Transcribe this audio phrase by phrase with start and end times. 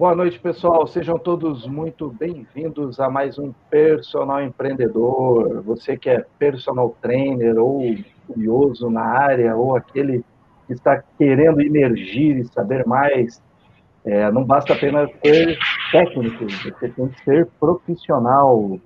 [0.00, 0.86] Boa noite, pessoal.
[0.86, 5.60] Sejam todos muito bem-vindos a mais um Personal Empreendedor.
[5.60, 7.82] Você que é personal trainer ou
[8.26, 10.24] curioso na área, ou aquele
[10.66, 13.42] que está querendo emergir e saber mais,
[14.02, 15.58] é, não basta apenas ser
[15.92, 18.78] técnico, você tem que ser profissional.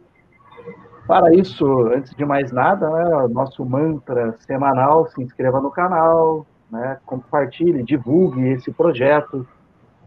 [1.06, 6.98] Para isso, antes de mais nada, né, nosso mantra semanal, se inscreva no canal, né,
[7.06, 9.46] compartilhe, divulgue esse projeto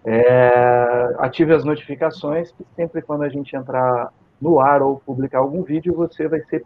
[0.10, 5.64] é, ative as notificações, que sempre quando a gente entrar no ar ou publicar algum
[5.64, 6.64] vídeo, você vai ser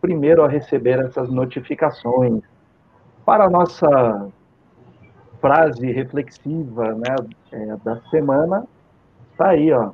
[0.00, 2.44] primeiro a receber essas notificações.
[3.26, 4.28] Para a nossa
[5.40, 7.16] frase reflexiva né,
[7.50, 8.64] é, da semana,
[9.32, 9.90] está aí, ó.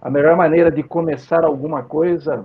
[0.00, 2.44] A melhor maneira de começar alguma coisa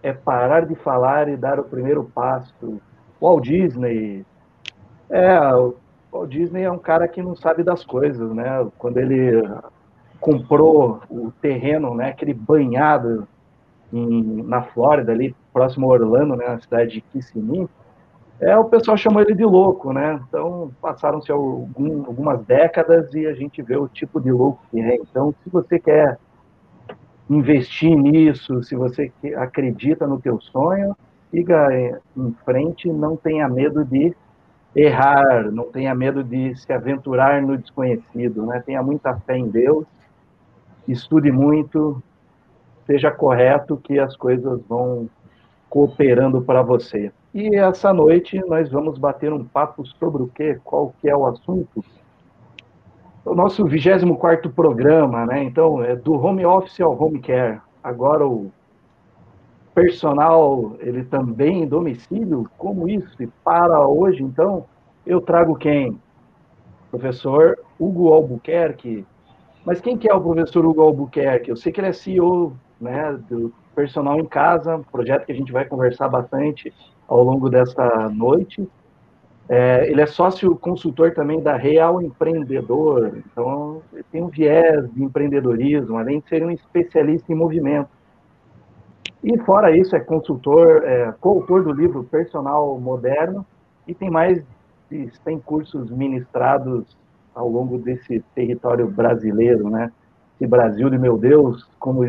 [0.00, 2.80] é parar de falar e dar o primeiro passo.
[3.20, 4.24] Walt Disney,
[5.10, 5.38] é,
[6.10, 8.66] o Disney é um cara que não sabe das coisas, né?
[8.78, 9.42] Quando ele
[10.20, 13.26] comprou o terreno, né, aquele banhado
[13.92, 17.68] em, na Flórida, ali próximo a Orlando, né, na cidade de Kissimmee,
[18.40, 20.20] é, o pessoal chamou ele de louco, né?
[20.28, 24.94] Então, passaram-se algum, algumas décadas e a gente vê o tipo de louco que é.
[24.94, 26.18] Então, se você quer
[27.28, 30.96] investir nisso, se você acredita no teu sonho,
[31.32, 31.68] siga
[32.16, 34.14] em frente, não tenha medo de
[34.74, 38.62] errar, não tenha medo de se aventurar no desconhecido, né?
[38.64, 39.86] Tenha muita fé em Deus,
[40.86, 42.02] estude muito,
[42.86, 45.08] seja correto que as coisas vão
[45.68, 47.12] cooperando para você.
[47.34, 50.58] E essa noite nós vamos bater um papo sobre o quê?
[50.64, 51.84] Qual que é o assunto?
[53.24, 55.44] O nosso 24º programa, né?
[55.44, 57.60] Então, é do home office ao home care.
[57.84, 58.50] Agora o
[59.78, 62.50] personal, ele também em domicílio?
[62.58, 63.22] Como isso?
[63.22, 64.66] E para hoje, então,
[65.06, 66.00] eu trago quem?
[66.90, 69.06] Professor Hugo Albuquerque.
[69.64, 71.50] Mas quem que é o professor Hugo Albuquerque?
[71.50, 75.52] Eu sei que ele é CEO né, do Personal em Casa, projeto que a gente
[75.52, 76.74] vai conversar bastante
[77.06, 78.68] ao longo desta noite.
[79.48, 85.02] É, ele é sócio consultor também da Real Empreendedor, então ele tem um viés de
[85.02, 87.97] empreendedorismo, além de ser um especialista em movimento.
[89.22, 93.44] E fora isso, é consultor, é, coautor do livro Personal Moderno
[93.86, 94.42] e tem mais
[94.90, 96.96] de 100 cursos ministrados
[97.34, 99.90] ao longo desse território brasileiro, né?
[100.36, 102.04] Esse Brasil de meu Deus, como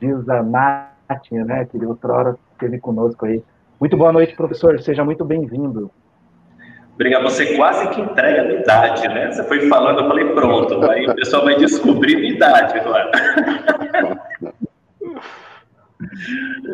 [0.00, 3.42] diz a Nath, né, que outrora esteve conosco aí.
[3.80, 5.90] Muito boa noite, professor, seja muito bem-vindo.
[6.94, 7.24] Obrigado.
[7.24, 9.32] Você quase que entrega a idade, né?
[9.32, 13.10] Você foi falando, eu falei, pronto, aí o pessoal vai descobrir a idade agora.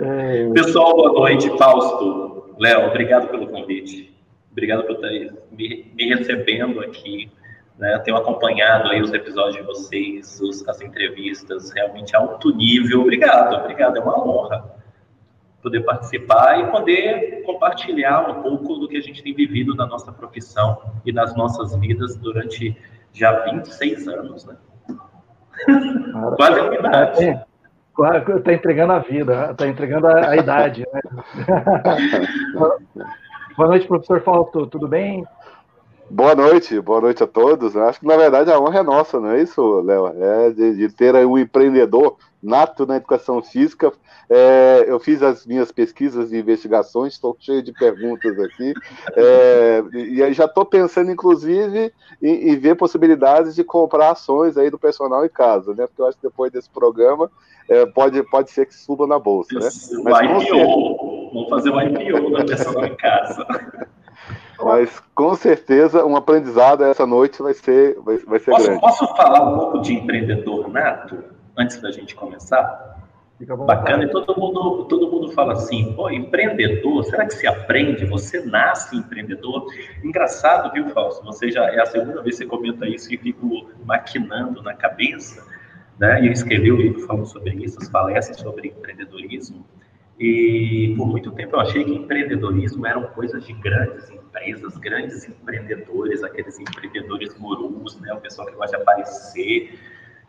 [0.03, 0.51] É...
[0.53, 1.49] Pessoal, boa noite.
[1.59, 4.15] Fausto, Léo, obrigado pelo convite.
[4.53, 5.09] Obrigado por estar
[5.53, 7.31] me, me recebendo aqui.
[7.79, 7.99] Né?
[8.01, 13.01] Tenho acompanhado aí os episódios de vocês, os, as entrevistas, realmente alto nível.
[13.01, 13.97] Obrigado, obrigado.
[13.97, 14.81] É uma honra
[15.63, 20.13] poder participar e poder compartilhar um pouco do que a gente tem vivido na nossa
[20.13, 22.77] profissão e nas nossas vidas durante
[23.13, 24.57] já 26 anos, né?
[26.37, 27.25] Quase a idade.
[27.25, 27.50] É.
[27.95, 30.87] Claro, está entregando a vida, está entregando a, a idade.
[30.93, 31.01] Né?
[33.57, 35.27] boa noite, professor Falto, tudo bem?
[36.09, 37.77] Boa noite, boa noite a todos.
[37.77, 40.09] Acho que na verdade a honra é nossa, não é isso, Léo?
[40.21, 43.93] É de, de ter um empreendedor nato na educação física.
[44.29, 48.73] É, eu fiz as minhas pesquisas e investigações, estou cheio de perguntas aqui,
[49.17, 51.93] é, e já estou pensando, inclusive,
[52.23, 55.87] em, em, ver possibilidades de comprar ações aí do personal em casa, né?
[55.87, 57.31] Porque eu acho que depois desse programa
[57.69, 59.69] é, pode, pode ser que suba na bolsa, né?
[60.05, 63.45] Mas, IPO, vamos fazer um IPO da personal em casa.
[64.63, 68.81] Mas com certeza um aprendizado essa noite vai ser, vai, vai ser posso, grande.
[68.81, 72.99] Posso falar um pouco de empreendedor nato antes da gente começar?
[73.67, 78.05] Bacana, e todo mundo, todo mundo fala assim, pô, empreendedor, será que se aprende?
[78.05, 79.67] Você nasce empreendedor?
[80.05, 81.25] Engraçado, viu, Fausto?
[81.25, 85.47] Você já é a segunda vez que você comenta isso e fico maquinando na cabeça,
[85.99, 86.23] né?
[86.23, 89.65] E eu escrevi o um livro falando sobre isso, as palestras sobre empreendedorismo.
[90.19, 96.23] E por muito tempo eu achei que empreendedorismo eram coisas de grandes empresas, grandes empreendedores,
[96.23, 98.13] aqueles empreendedores gurus, né?
[98.13, 99.81] O pessoal que gosta de aparecer.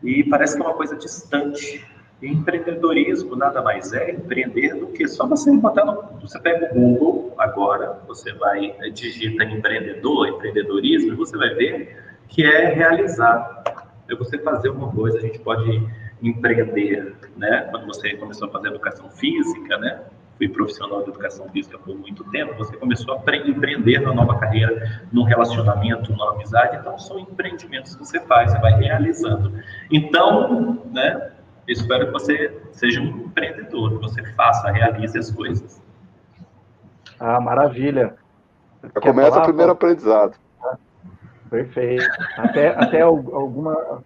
[0.04, 1.86] E parece que é uma coisa distante.
[2.22, 6.20] E empreendedorismo nada mais é empreender do que só você botar no.
[6.22, 11.98] Você pega o Google agora, você vai eh, digita empreendedor, empreendedorismo, e você vai ver
[12.28, 13.64] que é realizar.
[14.08, 15.82] É você fazer uma coisa, a gente pode
[16.22, 17.68] empreender, né?
[17.72, 20.02] Quando você começou a fazer educação física, né?
[20.42, 25.04] Fui profissional de educação física por muito tempo, você começou a empreender na nova carreira,
[25.12, 29.54] no relacionamento, na amizade, então são empreendimentos que você faz, você vai realizando.
[29.92, 31.32] Então, né,
[31.68, 35.80] espero que você seja um empreendedor, que você faça, realize as coisas.
[37.20, 38.16] Ah, maravilha.
[39.00, 40.36] Começa falar, o primeiro aprendizado.
[41.52, 42.10] Perfeito.
[42.36, 44.02] Até, até alguma,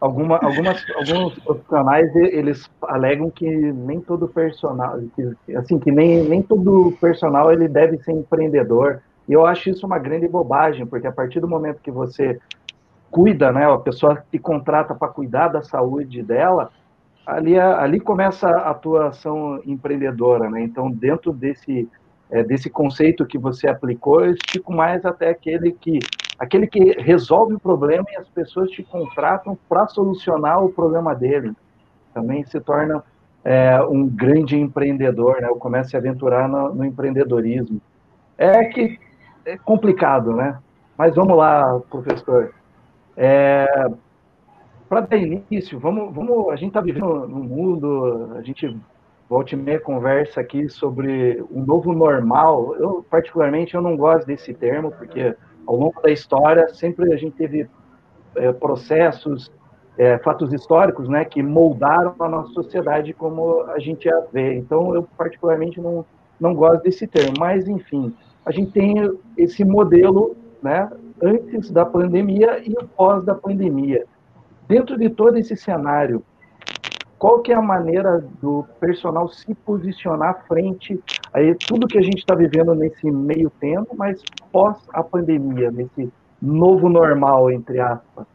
[0.00, 6.42] alguma, algumas, alguns profissionais eles alegam que nem todo personal, que, assim, que nem, nem
[6.42, 9.00] todo personal ele deve ser empreendedor.
[9.28, 12.38] E eu acho isso uma grande bobagem, porque a partir do momento que você
[13.10, 16.70] cuida, né, a pessoa te contrata para cuidar da saúde dela,
[17.26, 20.62] ali, ali começa a atuação empreendedora, né?
[20.62, 21.88] Então, dentro desse
[22.30, 25.98] é, desse conceito que você aplicou, eu estico mais até aquele que
[26.38, 31.52] aquele que resolve o problema e as pessoas te contratam para solucionar o problema dele.
[32.14, 33.02] Também se torna
[33.44, 35.48] é, um grande empreendedor, né?
[35.48, 37.80] Eu começo a aventurar no, no empreendedorismo.
[38.36, 38.98] É que
[39.44, 40.58] é complicado, né?
[40.96, 42.54] Mas vamos lá, professor.
[43.16, 43.88] É,
[44.88, 48.76] para dar início, vamos, vamos, a gente está vivendo no mundo, a gente
[49.28, 52.74] volta e meia conversa aqui sobre um novo normal.
[52.76, 55.36] Eu, particularmente, eu não gosto desse termo, porque
[55.68, 57.68] ao longo da história sempre a gente teve
[58.34, 59.52] é, processos,
[59.98, 64.54] é, fatos históricos, né, que moldaram a nossa sociedade como a gente a vê.
[64.54, 66.06] Então, eu particularmente não,
[66.40, 67.34] não gosto desse termo.
[67.38, 68.14] Mas, enfim,
[68.46, 68.94] a gente tem
[69.36, 70.90] esse modelo, né,
[71.22, 74.06] antes da pandemia e pós da pandemia.
[74.66, 76.22] Dentro de todo esse cenário,
[77.18, 80.98] qual que é a maneira do personal se posicionar frente
[81.32, 84.22] a tudo que a gente está vivendo nesse meio tempo, mas
[84.52, 88.26] pós a pandemia, nesse novo normal, entre aspas?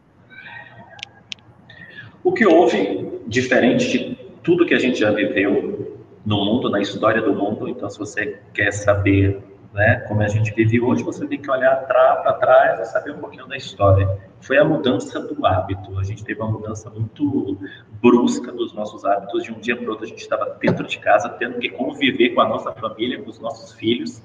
[2.22, 7.22] O que houve, diferente de tudo que a gente já viveu no mundo, na história
[7.22, 9.42] do mundo, então se você quer saber
[9.74, 13.18] né, como a gente vive hoje, você tem que olhar para trás e saber um
[13.18, 14.08] pouquinho da história.
[14.40, 15.98] Foi a mudança do hábito.
[15.98, 17.58] A gente teve uma mudança muito
[18.00, 19.42] brusca dos nossos hábitos.
[19.42, 22.30] De um dia para o outro, a gente estava dentro de casa, tendo que conviver
[22.30, 24.22] com a nossa família, com os nossos filhos.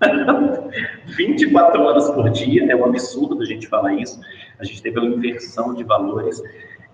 [1.06, 4.20] 24 horas por dia, é um absurdo a gente falar isso.
[4.60, 6.40] A gente teve uma inversão de valores.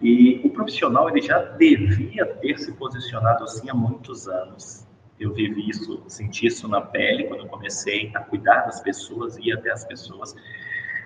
[0.01, 4.84] E o profissional ele já devia ter se posicionado assim há muitos anos
[5.19, 9.53] eu vivi isso, senti isso na pele quando eu comecei a cuidar das pessoas, ir
[9.53, 10.35] até as pessoas.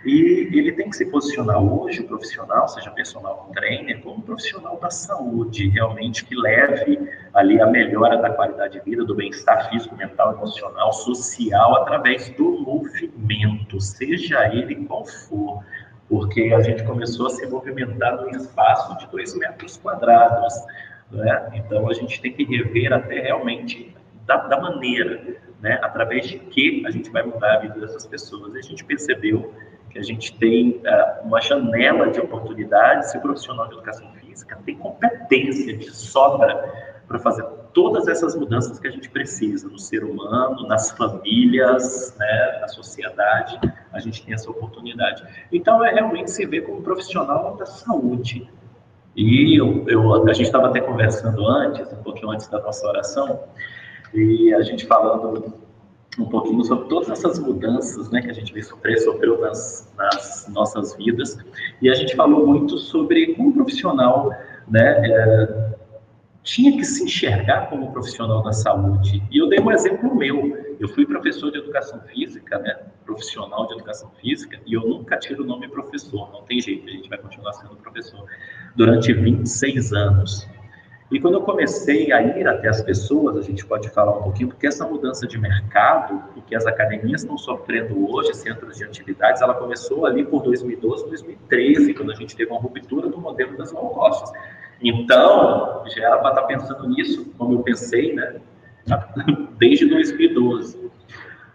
[0.04, 4.90] E ele tem que se posicionar hoje, o profissional, seja personal trainer, como profissional da
[4.90, 6.98] saúde, realmente que leve
[7.34, 12.60] ali a melhora da qualidade de vida, do bem-estar físico, mental, emocional, social, através do
[12.60, 15.64] movimento, seja ele qual for.
[16.08, 20.54] Porque a gente começou a se movimentar num espaço de dois metros quadrados.
[21.10, 21.50] Né?
[21.54, 23.94] Então a gente tem que rever até realmente
[24.28, 28.54] da, da maneira, né, através de que a gente vai mudar a vida dessas pessoas.
[28.54, 29.54] E a gente percebeu
[29.88, 34.58] que a gente tem uh, uma janela de oportunidades se o profissional de educação física
[34.66, 36.54] tem competência de sobra
[37.08, 37.42] para fazer
[37.72, 43.58] todas essas mudanças que a gente precisa no ser humano, nas famílias, né, na sociedade,
[43.90, 45.24] a gente tem essa oportunidade.
[45.50, 48.46] Então, é realmente se ver como profissional da saúde.
[49.16, 53.40] E eu, eu a gente estava até conversando antes, um pouquinho antes da nossa oração,
[54.14, 55.52] e a gente falando
[56.18, 60.96] um pouquinho sobre todas essas mudanças né, que a gente vem sofreu nas, nas nossas
[60.96, 61.38] vidas.
[61.80, 64.30] E a gente falou muito sobre como profissional
[64.68, 65.74] né, é,
[66.42, 69.22] tinha que se enxergar como profissional da saúde.
[69.30, 70.56] E eu dei um exemplo meu.
[70.80, 75.42] Eu fui professor de educação física, né, profissional de educação física, e eu nunca tiro
[75.42, 78.24] o nome professor, não tem jeito, a gente vai continuar sendo professor,
[78.76, 80.48] durante 26 anos.
[81.10, 84.48] E quando eu comecei a ir até as pessoas, a gente pode falar um pouquinho,
[84.48, 89.40] porque essa mudança de mercado, o que as academias estão sofrendo hoje, centros de atividades,
[89.40, 93.72] ela começou ali por 2012, 2013, quando a gente teve uma ruptura do modelo das
[93.72, 93.98] low.
[94.82, 98.36] Então, já era para estar pensando nisso, como eu pensei, né?
[99.58, 100.90] Desde 2012.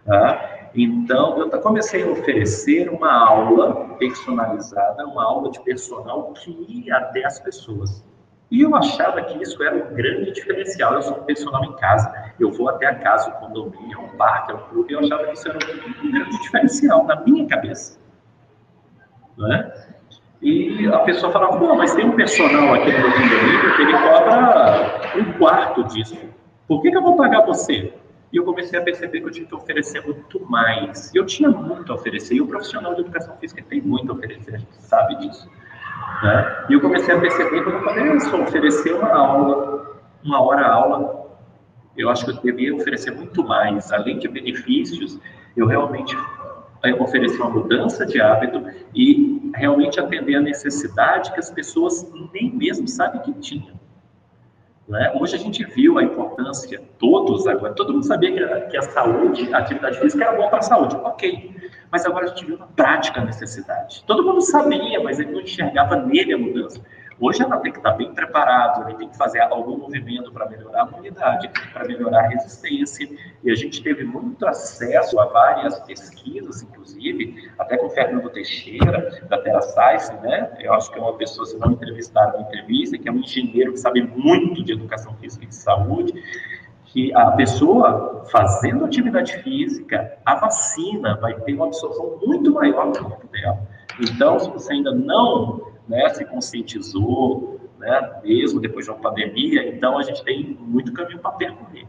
[0.04, 0.70] Tá?
[0.74, 7.24] Então, eu comecei a oferecer uma aula personalizada, uma aula de personal que ia até
[7.24, 8.04] as pessoas.
[8.54, 10.94] E eu achava que isso era um grande diferencial.
[10.94, 14.52] Eu sou um personal em casa, eu vou até a casa, o condomínio, um parque,
[14.52, 17.98] um clube, eu achava que isso era um grande diferencial na minha cabeça.
[19.36, 19.72] Né?
[20.40, 25.00] E a pessoa falava, pô, mas tem um personal aqui no condomínio que ele cobra
[25.16, 26.16] um quarto disso.
[26.68, 27.92] Por que, que eu vou pagar você?
[28.32, 31.12] E eu comecei a perceber que eu tinha que oferecer muito mais.
[31.12, 34.54] Eu tinha muito a oferecer, e o profissional de educação física tem muito a oferecer,
[34.54, 35.50] a gente sabe disso.
[36.22, 36.66] Né?
[36.70, 40.66] E eu comecei a perceber que eu não poderia só oferecer uma aula, uma hora
[40.66, 41.24] aula,
[41.96, 45.18] Eu acho que eu deveria oferecer muito mais, além de benefícios,
[45.56, 46.16] eu realmente
[46.82, 48.62] é, oferecer uma mudança de hábito
[48.94, 53.74] e realmente atender a necessidade que as pessoas nem mesmo sabem que tinham.
[54.88, 55.12] Né?
[55.18, 59.52] Hoje a gente viu a importância, todos agora, todo mundo sabia que que a saúde,
[59.54, 61.53] a atividade física era boa para a saúde, ok.
[61.94, 64.02] Mas agora a gente viu na prática a necessidade.
[64.04, 66.84] Todo mundo sabia, mas ele não enxergava nele a mudança.
[67.20, 70.82] Hoje ela tem que estar bem preparado, ele tem que fazer algum movimento para melhorar
[70.82, 73.08] a imunidade, para melhorar a resistência.
[73.44, 79.22] E a gente teve muito acesso a várias pesquisas, inclusive, até com o Fernando Teixeira,
[79.28, 80.50] da Terra Science, né?
[80.58, 83.70] Eu acho que é uma pessoa, se não entrevistaram na entrevista, que é um engenheiro
[83.70, 86.12] que sabe muito de educação física e de saúde,
[86.94, 92.92] que a pessoa fazendo atividade física, a vacina vai ter uma absorção muito maior no
[92.96, 93.58] corpo dela.
[94.00, 99.98] Então, se você ainda não né, se conscientizou, né, mesmo depois de uma pandemia, então
[99.98, 101.84] a gente tem muito caminho para percorrer.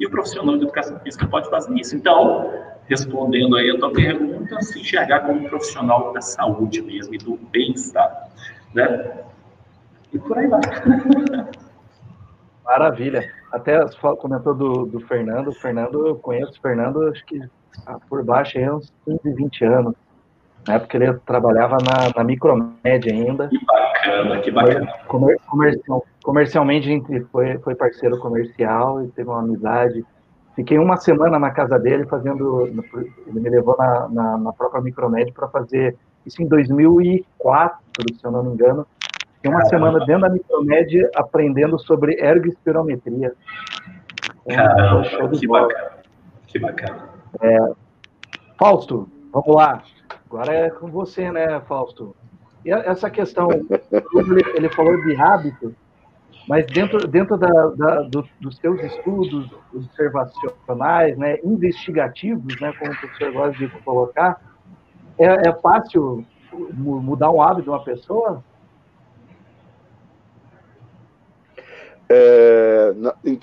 [0.00, 1.94] E o profissional de educação física pode fazer isso.
[1.94, 2.50] Então,
[2.86, 8.30] respondendo aí a tua pergunta, se enxergar como profissional da saúde mesmo e do bem-estar,
[8.74, 9.24] né?
[10.10, 10.60] E por aí vai.
[12.68, 13.32] Maravilha.
[13.50, 13.80] Até
[14.18, 15.48] comentou do, do Fernando.
[15.48, 17.40] O Fernando, eu conheço o Fernando, acho que
[17.86, 19.94] ah, por baixo aí uns 15, 20 anos.
[20.66, 23.48] Na época ele trabalhava na, na Micromédia ainda.
[23.48, 24.92] Que bacana, que bacana.
[25.06, 30.04] Comer, comercial, comercialmente a gente foi, foi parceiro comercial e teve uma amizade.
[30.54, 32.66] Fiquei uma semana na casa dele fazendo.
[32.66, 35.96] Ele me levou na, na, na própria Micromédia para fazer
[36.26, 37.78] isso em 2004,
[38.12, 38.86] se eu não me engano.
[39.38, 39.68] Fiquei uma Caramba.
[39.68, 43.32] semana dentro da Micromédia aprendendo sobre ergospirometria.
[44.48, 45.02] Caramba,
[45.38, 45.90] que bacana.
[46.46, 47.08] Que bacana.
[47.40, 47.58] É,
[48.58, 49.82] Fausto, vamos lá.
[50.26, 52.16] Agora é com você, né, Fausto?
[52.64, 55.74] E essa questão, ele, ele falou de hábito,
[56.48, 62.96] mas dentro, dentro da, da, do, dos seus estudos observacionais, né, investigativos, né, como o
[62.96, 64.40] professor gosta de colocar,
[65.18, 68.42] é, é fácil mudar um hábito de uma pessoa?
[72.10, 72.92] É,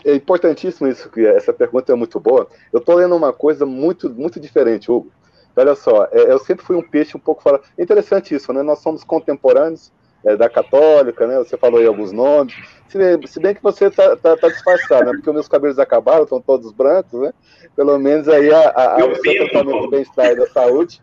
[0.06, 2.48] é, importantíssimo isso, essa pergunta é muito boa.
[2.74, 5.12] Eu estou lendo uma coisa muito, muito diferente, Hugo.
[5.56, 7.62] Olha só, é, eu sempre fui um peixe um pouco fora.
[7.78, 8.62] Interessante isso, né?
[8.62, 9.92] Nós somos contemporâneos
[10.24, 11.38] é, da católica, né?
[11.38, 12.56] Você falou aí alguns nomes.
[12.90, 15.12] Se, se bem que você tá, tá, tá, disfarçado, né?
[15.12, 17.32] Porque meus cabelos acabaram, estão todos brancos, né?
[17.76, 21.02] Pelo menos aí a, a, a o seu tratamento do bem-estar e da saúde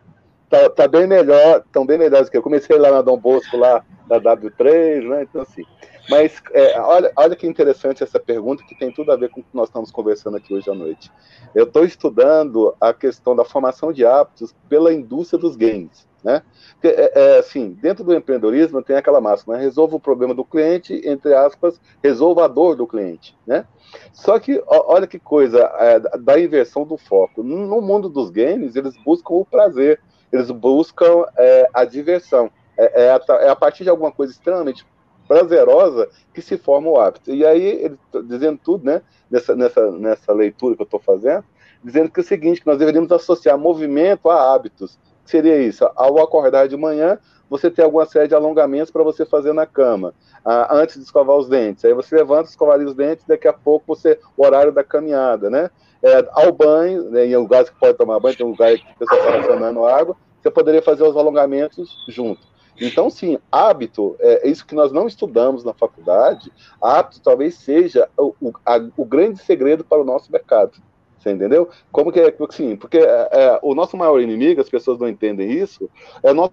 [0.52, 2.42] tá, tá bem melhor, estão bem melhores que eu.
[2.42, 5.22] Comecei lá na Dom Bosco, lá da W3, né?
[5.22, 5.64] Então, assim.
[6.12, 9.42] Mas é, olha, olha que interessante essa pergunta que tem tudo a ver com o
[9.42, 11.10] que nós estamos conversando aqui hoje à noite.
[11.54, 16.06] Eu estou estudando a questão da formação de hábitos pela indústria dos games.
[16.22, 16.42] Né?
[16.84, 19.62] É, é, assim, dentro do empreendedorismo tem aquela máxima, né?
[19.62, 23.36] resolva o problema do cliente, entre aspas, resolva a dor do cliente.
[23.46, 23.66] Né?
[24.12, 27.42] Só que, olha que coisa, é, da inversão do foco.
[27.42, 30.00] No mundo dos games, eles buscam o prazer,
[30.30, 32.50] eles buscam é, a diversão.
[32.76, 34.86] É, é, a, é, a, partir de alguma coisa extremamente
[35.32, 37.32] prazerosa que se forma o hábito.
[37.32, 41.44] E aí, ele dizendo tudo, né, nessa, nessa, nessa leitura que eu estou fazendo,
[41.82, 44.98] dizendo que é o seguinte, que nós deveríamos associar movimento a hábitos.
[45.24, 45.88] Seria isso?
[45.96, 50.12] Ao acordar de manhã, você tem alguma série de alongamentos para você fazer na cama,
[50.44, 51.84] ah, antes de escovar os dentes.
[51.84, 55.70] Aí você levanta, escovaria os dentes, daqui a pouco você, o horário da caminhada, né?
[56.02, 59.04] É, ao banho, né, em lugares que pode tomar banho, tem um lugar que o
[59.04, 62.51] está racionando água, você poderia fazer os alongamentos junto.
[62.80, 66.50] Então, sim, hábito, é, é isso que nós não estudamos na faculdade,
[66.80, 70.78] hábito talvez seja o, o, a, o grande segredo para o nosso mercado.
[71.18, 71.68] Você entendeu?
[71.92, 75.88] Como que é, porque é, é, o nosso maior inimigo, as pessoas não entendem isso,
[76.22, 76.52] é o nosso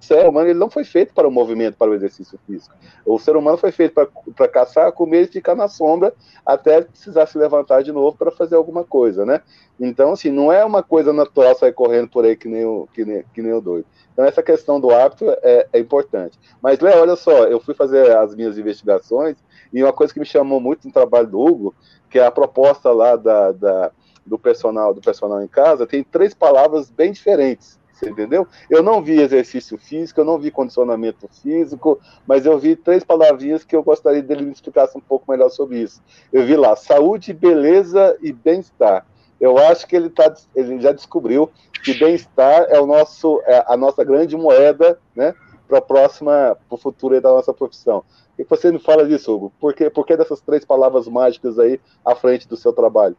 [0.00, 2.74] ser humano ele não foi feito para o movimento, para o exercício físico.
[3.06, 3.94] O ser humano foi feito
[4.34, 6.12] para caçar, comer e ficar na sombra
[6.44, 9.40] até precisar se levantar de novo para fazer alguma coisa, né?
[9.80, 13.04] Então, assim, não é uma coisa natural sair correndo por aí que nem o, que
[13.04, 13.86] nem, que nem o doido.
[14.12, 16.38] Então, essa questão do hábito é, é importante.
[16.62, 19.36] Mas, Léo, olha só, eu fui fazer as minhas investigações
[19.72, 21.74] e uma coisa que me chamou muito no trabalho do Hugo,
[22.08, 23.90] que é a proposta lá da, da
[24.24, 27.78] do personal do personal em casa, tem três palavras bem diferentes.
[27.94, 28.46] Você entendeu?
[28.68, 33.64] Eu não vi exercício físico, eu não vi condicionamento físico, mas eu vi três palavrinhas
[33.64, 36.02] que eu gostaria dele me explicasse um pouco melhor sobre isso.
[36.32, 39.06] Eu vi lá saúde, beleza e bem-estar.
[39.40, 41.50] Eu acho que ele, tá, ele já descobriu
[41.84, 45.34] que bem-estar é o nosso, é a nossa grande moeda, né,
[45.68, 48.02] para a próxima, para o futuro da nossa profissão.
[48.36, 49.52] E você me fala disso, Hugo?
[49.60, 53.16] Por que, por que dessas três palavras mágicas aí à frente do seu trabalho?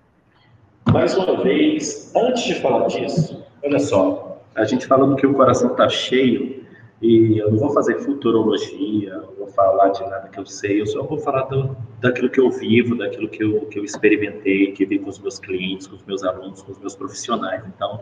[0.91, 5.71] Mais uma vez, antes de falar disso, olha só, a gente falando que o coração
[5.71, 6.63] está cheio,
[7.01, 10.87] E eu não vou fazer futurologia, não vou falar de nada que eu sei, eu
[10.87, 14.85] só vou falar do, daquilo que eu vivo, daquilo que eu, que eu experimentei, que
[14.85, 17.63] vi com os meus clientes, com os meus alunos, com os meus profissionais.
[17.67, 17.99] Então,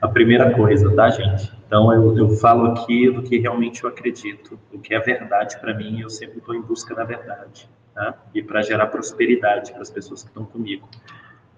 [0.00, 1.50] a primeira coisa, tá, gente?
[1.66, 5.74] Então, eu, eu falo aqui do que realmente eu acredito, o que é verdade para
[5.74, 8.14] mim, eu sempre estou em busca da verdade, tá?
[8.34, 10.86] E para gerar prosperidade para as pessoas que estão comigo.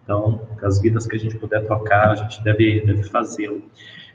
[0.04, 3.62] Então, as vidas que a gente puder tocar, a gente deve, deve fazê-lo.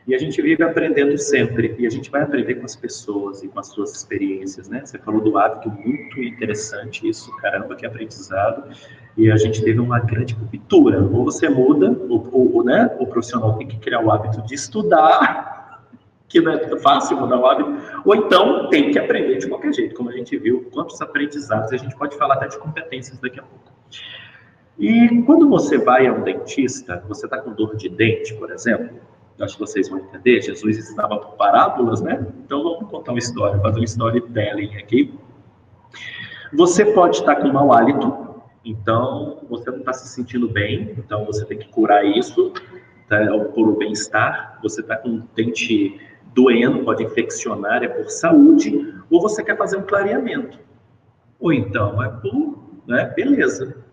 [0.07, 3.47] E a gente vive aprendendo sempre, e a gente vai aprender com as pessoas e
[3.47, 4.85] com as suas experiências, né?
[4.85, 8.69] Você falou do hábito muito interessante, isso, caramba, que aprendizado.
[9.17, 11.01] E a gente teve uma grande ruptura.
[11.01, 15.81] Ou você muda, ou, ou né, o profissional tem que criar o hábito de estudar,
[16.29, 19.95] que não é fácil mudar o hábito, ou então tem que aprender de qualquer jeito,
[19.95, 23.43] como a gente viu, quantos aprendizados, a gente pode falar até de competências daqui a
[23.43, 23.71] pouco.
[24.77, 28.99] E quando você vai a um dentista, você está com dor de dente, por exemplo,
[29.39, 32.25] acho que vocês vão entender, Jesus ensinava por parábolas, né?
[32.45, 35.13] Então vamos contar uma história, fazer um storytelling aqui.
[36.53, 41.45] Você pode estar com mau hálito, então você não está se sentindo bem, então você
[41.45, 42.53] tem que curar isso
[43.09, 43.17] tá,
[43.53, 44.59] por o bem-estar.
[44.63, 45.99] Você está com um dente
[46.33, 50.59] doendo, pode infeccionar, é por saúde, ou você quer fazer um clareamento.
[51.39, 53.11] Ou então é por, né?
[53.15, 53.83] Beleza.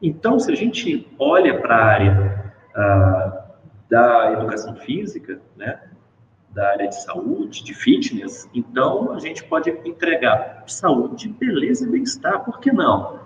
[0.00, 3.31] Então, se a gente olha para a área ah,
[3.92, 5.78] da educação física, né,
[6.48, 12.42] da área de saúde, de fitness, então a gente pode entregar saúde, beleza e bem-estar,
[12.42, 13.20] por que não?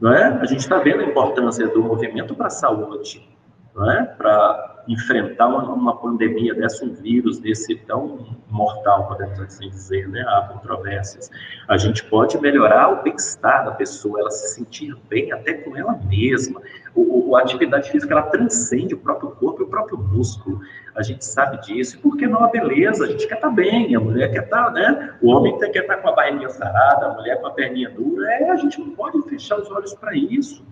[0.00, 0.24] Não é?
[0.40, 3.28] A gente está vendo a importância do movimento para a saúde,
[3.74, 4.02] não é?
[4.02, 10.24] Para enfrentar uma, uma, pandemia dessa, um vírus desse tão mortal, podemos assim dizer, né?
[10.26, 11.30] Há controvérsias.
[11.68, 15.92] A gente pode melhorar o bem-estar da pessoa, ela se sentir bem até com ela
[16.08, 16.62] mesma.
[16.94, 20.60] O, o, a atividade física, ela transcende o próprio corpo e o próprio músculo.
[20.96, 21.96] A gente sabe disso.
[21.96, 23.04] E por que não a beleza?
[23.04, 25.14] A gente quer estar tá bem, a mulher quer estar, tá, né?
[25.20, 28.26] O homem quer estar tá com a barriguinha sarada, a mulher com a perninha dura.
[28.32, 30.64] É, a gente não pode fechar os olhos para isso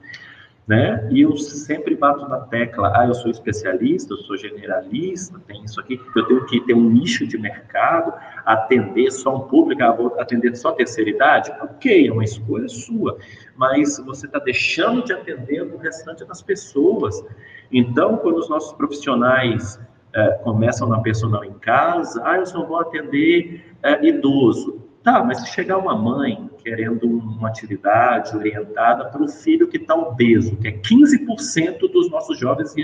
[0.66, 1.06] né?
[1.10, 5.78] E eu sempre bato na tecla, ah, eu sou especialista, eu sou generalista, tem isso
[5.78, 8.12] aqui, eu tenho que ter um nicho de mercado,
[8.44, 11.52] atender só um público, ah, vou atender só terceira idade?
[11.62, 13.16] Ok, é uma escolha sua,
[13.54, 17.24] mas você está deixando de atender o restante das pessoas.
[17.70, 19.78] Então, quando os nossos profissionais
[20.12, 24.84] é, começam na personal em casa, ah, eu só vou atender é, idoso.
[25.04, 29.94] Tá, mas se chegar uma mãe querendo uma atividade orientada para o filho que está
[29.94, 32.74] obeso, que é 15% dos nossos jovens,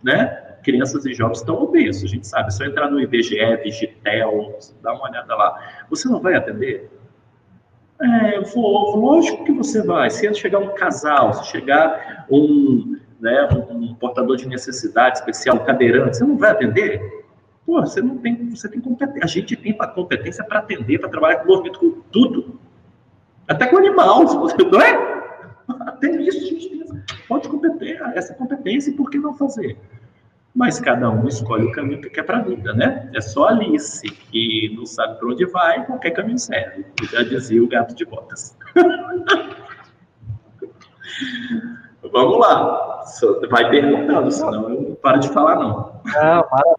[0.00, 0.26] né?
[0.62, 2.46] Crianças e jovens estão obesos, a gente sabe.
[2.46, 5.84] É só entrar no IBGE, Vigitel, dá uma olhada lá.
[5.90, 6.88] Você não vai atender?
[8.00, 10.08] É, vou, lógico que você vai.
[10.08, 16.16] Se chegar um casal, se chegar um, né, um, portador de necessidade especial, um cadeirante,
[16.16, 17.24] você não vai atender?
[17.66, 19.24] Pô, você não tem, você tem competência.
[19.24, 22.61] A gente tem competência para atender, para trabalhar com movimento, com tudo.
[23.48, 25.12] Até com animal, não é?
[25.86, 26.82] Até isso a gente tem.
[27.28, 29.78] Pode competir, essa competência, e por que não fazer?
[30.54, 33.10] Mas cada um escolhe o caminho que quer para a vida, né?
[33.14, 36.84] É só Alice que não sabe para onde vai, qualquer caminho serve.
[37.10, 38.56] Já dizia o gato de botas.
[42.12, 43.02] Vamos lá.
[43.50, 46.00] Vai perguntando, senão eu não paro de falar, não.
[46.04, 46.74] Não, para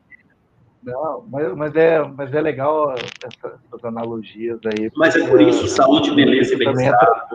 [0.85, 4.91] não, mas, mas, é, mas é legal essa, essas analogias aí.
[4.95, 7.29] Mas é por isso, saúde, beleza e bem-estar.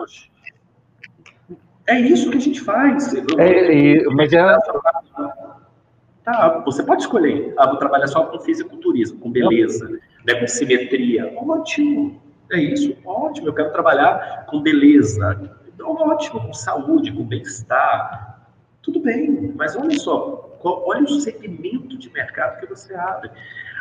[1.88, 3.14] É isso que a gente faz.
[3.14, 4.58] É, mas é...
[6.22, 7.54] Tá, você pode escolher.
[7.56, 9.88] Ah, vou trabalhar só com fisiculturismo, com beleza,
[10.26, 11.32] né, com simetria.
[11.34, 12.20] Ótimo.
[12.52, 13.48] É isso, ótimo.
[13.48, 15.50] Eu quero trabalhar com beleza.
[15.74, 18.46] Então, ótimo, com saúde, com bem-estar.
[18.82, 23.30] Tudo bem, mas olha só, olha o segmento de mercado que você abre.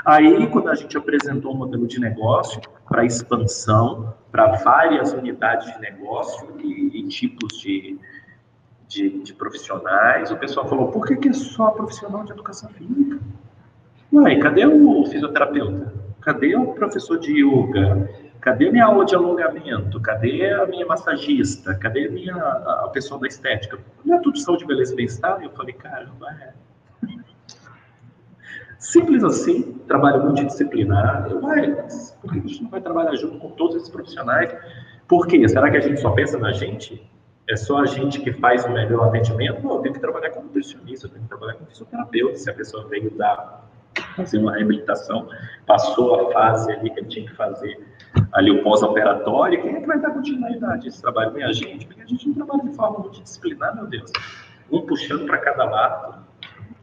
[0.05, 5.81] Aí, quando a gente apresentou um modelo de negócio para expansão, para várias unidades de
[5.81, 7.99] negócio e, e tipos de,
[8.87, 13.19] de, de, profissionais, o pessoal falou: por que, que é só profissional de educação física?
[14.13, 15.93] Ué, cadê o fisioterapeuta?
[16.21, 18.09] Cadê o professor de yoga?
[18.39, 19.99] Cadê minha aula de alongamento?
[19.99, 21.75] Cadê a minha massagista?
[21.75, 23.77] Cadê a minha a pessoa da estética?
[24.05, 25.43] Não é tudo saúde, beleza e bem-estar?
[25.43, 26.66] Eu falei, caramba, é.
[28.79, 31.27] Simples assim, trabalho multidisciplinar.
[31.43, 31.87] Ué,
[32.21, 34.55] por que a gente não vai trabalhar junto com todos esses profissionais?
[35.07, 35.47] Por quê?
[35.47, 37.09] Será que a gente só pensa na gente?
[37.49, 39.63] É só a gente que faz o melhor atendimento?
[39.63, 42.35] Não, eu tenho que trabalhar com nutricionista, eu tenho que trabalhar com fisioterapeuta.
[42.35, 43.69] Se a pessoa veio dar,
[44.15, 45.29] fazer uma reabilitação,
[45.65, 47.79] passou a fase ali que ele tinha que fazer
[48.33, 51.31] ali o pós-operatório, quem é que vai dar continuidade a esse trabalho?
[51.31, 54.11] Bem, a gente, porque a gente não trabalha de forma multidisciplinar, meu Deus.
[54.71, 56.26] Um puxando para cada lado,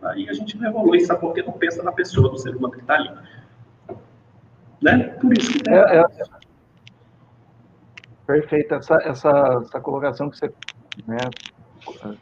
[0.04, 2.80] Aí a gente não evolui, sabe porque não pensa na pessoa, no ser humano que
[2.80, 3.10] está ali.
[4.82, 4.98] Né?
[5.20, 6.04] Por isso que é, é,
[8.26, 8.74] Perfeito.
[8.74, 10.52] Essa, essa, essa colocação que você
[11.06, 11.16] né,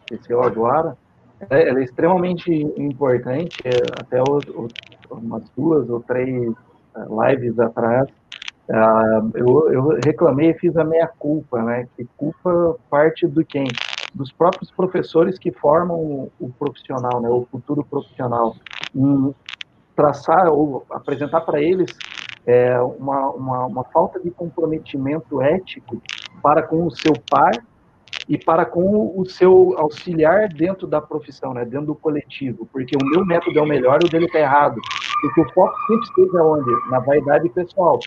[0.01, 0.97] esqueceu agora,
[1.51, 3.57] é, ela é extremamente importante.
[3.65, 4.69] É, até o, o,
[5.11, 6.53] umas duas ou três
[6.97, 8.09] é, lives atrás,
[9.35, 11.87] eu, eu reclamei e fiz a meia culpa, né?
[11.97, 13.67] Que culpa parte do quem?
[14.15, 17.29] Dos próprios professores que formam o, profissional, né?
[17.29, 18.57] O futuro profissional.
[18.95, 19.35] Em
[19.97, 21.97] traçar ou apresentar para eles
[22.47, 26.01] é, uma, uma, uma, falta de comprometimento ético
[26.43, 27.53] para com o seu par
[28.29, 33.05] e para com o seu auxiliar dentro da profissão, né, dentro do coletivo, porque o
[33.05, 34.81] meu método é o melhor e o dele está errado,
[35.21, 36.91] porque o foco sempre esteja onde?
[36.91, 37.99] Na vaidade pessoal,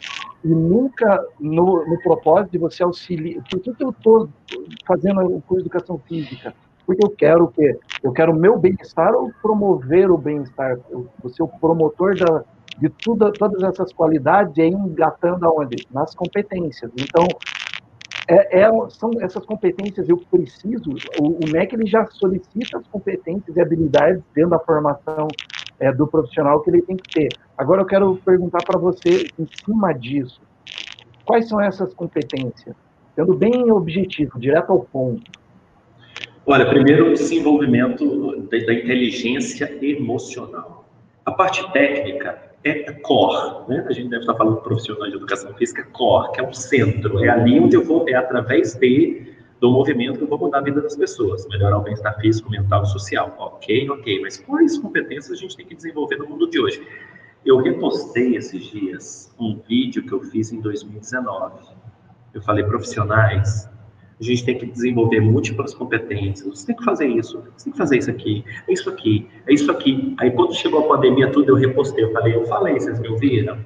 [0.43, 4.29] e nunca no, no propósito de você auxiliar, por que eu estou
[4.87, 6.53] fazendo o curso de educação física?
[6.85, 7.77] Porque eu quero o quê?
[8.03, 10.77] Eu quero o meu bem-estar ou promover o bem-estar?
[10.91, 12.43] Vou ser o promotor da,
[12.77, 15.87] de tudo, todas essas qualidades e aí engatando aonde?
[15.91, 16.91] Nas competências.
[16.95, 17.27] Então,
[18.27, 23.55] é, é, são essas competências eu preciso, o, o, MEC ele já solicita as competências
[23.55, 25.27] e habilidades dentro da formação
[25.79, 27.29] é, do profissional que ele tem que ter.
[27.55, 30.41] Agora eu quero perguntar para você, em cima disso,
[31.23, 32.75] quais são essas competências?
[33.15, 35.31] Sendo bem objetivo, direto ao ponto.
[36.47, 40.85] Olha, primeiro, o desenvolvimento da inteligência emocional.
[41.23, 43.85] A parte técnica é core, né?
[43.87, 47.23] A gente deve estar falando de profissionais de educação física, core, que é o centro,
[47.23, 50.61] é ali onde eu vou, é através de do movimento que eu vou mudar a
[50.61, 53.35] vida das pessoas, melhorar o bem-estar físico, mental e social.
[53.39, 56.85] Ok, ok, mas quais competências a gente tem que desenvolver no mundo de hoje?
[57.45, 61.63] Eu repostei esses dias um vídeo que eu fiz em 2019.
[62.33, 63.69] Eu falei, profissionais,
[64.19, 66.47] a gente tem que desenvolver múltiplas competências.
[66.47, 69.53] Você tem que fazer isso, você tem que fazer isso aqui, é isso aqui, é
[69.53, 70.15] isso aqui.
[70.17, 72.03] Aí quando chegou a pandemia, tudo eu repostei.
[72.03, 73.59] Eu falei, eu falei, vocês me ouviram?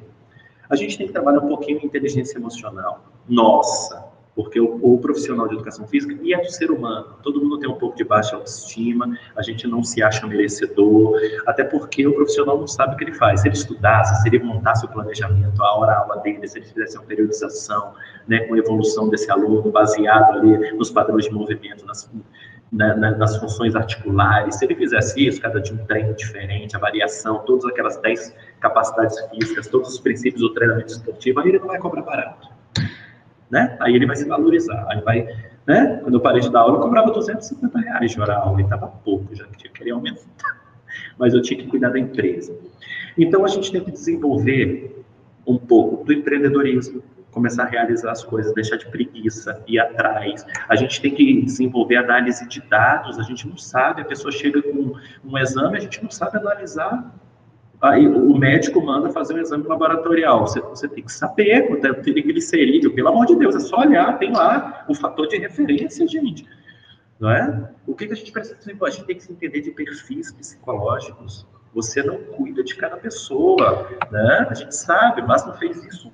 [0.69, 3.05] A gente tem que trabalhar um pouquinho em inteligência emocional.
[3.27, 4.05] Nossa,
[4.39, 7.08] porque o, o, profissional de educação física e é do ser humano.
[7.21, 11.62] Todo mundo tem um pouco de baixa autoestima, a gente não se acha merecedor, até
[11.62, 13.41] porque o profissional não sabe o que ele faz.
[13.41, 16.65] Se ele estudasse, se ele montasse o planejamento, a hora a aula dele, se ele
[16.67, 17.93] fizesse uma periodização,
[18.30, 22.10] né, com a evolução desse aluno, baseado ali nos padrões de movimento, nas,
[22.71, 26.80] na, na, nas funções articulares, se ele fizesse isso, cada dia um treino diferente, a
[26.80, 31.67] variação, todas aquelas 10 capacidades físicas, todos os princípios do treinamento esportivo, aí ele não
[31.67, 32.38] vai cobrar barato
[33.49, 33.77] né?
[33.79, 34.85] Aí ele vai se valorizar.
[34.89, 35.27] Aí vai,
[35.65, 35.99] né?
[36.03, 38.88] Quando eu parei de dar aula, eu cobrava 250 reais de hora aula, e estava
[38.88, 40.57] pouco, já que tinha que querer aumentar.
[41.17, 42.55] Mas eu tinha que cuidar da empresa.
[43.17, 45.03] Então a gente tem que desenvolver
[45.45, 50.45] um pouco do empreendedorismo, começar a realizar as coisas, deixar de preguiça, ir atrás.
[50.67, 54.62] A gente tem que desenvolver análise de dados, a gente não sabe, a pessoa chega
[54.62, 57.13] com um exame, a gente não sabe analisar
[57.81, 60.41] Aí o médico manda fazer um exame laboratorial.
[60.41, 62.93] Você, você tem que saber quanto é o triglicerídeo.
[62.93, 66.45] Pelo amor de Deus, é só olhar, tem lá o fator de referência, gente.
[67.17, 67.69] Não é?
[67.87, 68.57] O que, que a gente precisa?
[68.81, 71.47] A gente tem que se entender de perfis psicológicos.
[71.73, 74.47] Você não cuida de cada pessoa, né?
[74.49, 76.11] A gente sabe, mas não fez isso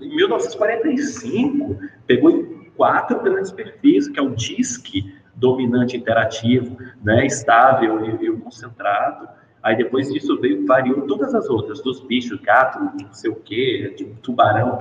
[0.00, 1.78] em 1945.
[2.06, 7.24] Pegou quatro grandes perfis, que é o DISC, dominante interativo, né?
[7.24, 9.28] estável e, e concentrado
[9.62, 13.94] Aí depois disso veio, variou todas as outras, dos bichos, gato, não sei o quê,
[13.96, 14.76] de tubarão.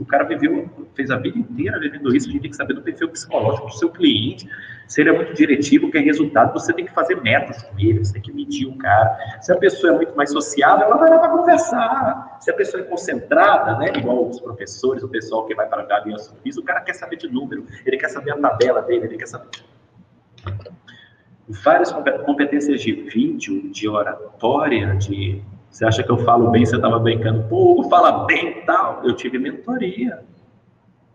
[0.00, 2.82] O cara viveu, fez a vida inteira vivendo isso, a gente tem que saber do
[2.82, 4.48] perfil psicológico do seu cliente.
[4.88, 8.14] Se ele é muito diretivo, quer resultado, você tem que fazer metas com ele, você
[8.14, 9.16] tem que medir o cara.
[9.40, 12.38] Se a pessoa é muito mais sociável, ela vai lá para conversar.
[12.40, 16.08] Se a pessoa é concentrada, né, igual os professores, o pessoal que vai para a
[16.42, 19.28] física, o cara quer saber de número, ele quer saber a tabela dele, ele quer
[19.28, 19.48] saber
[21.48, 26.98] várias competências de vídeo, de oratória, de você acha que eu falo bem, você estava
[27.00, 29.00] brincando, pô, fala bem tal.
[29.04, 30.22] Eu tive mentoria.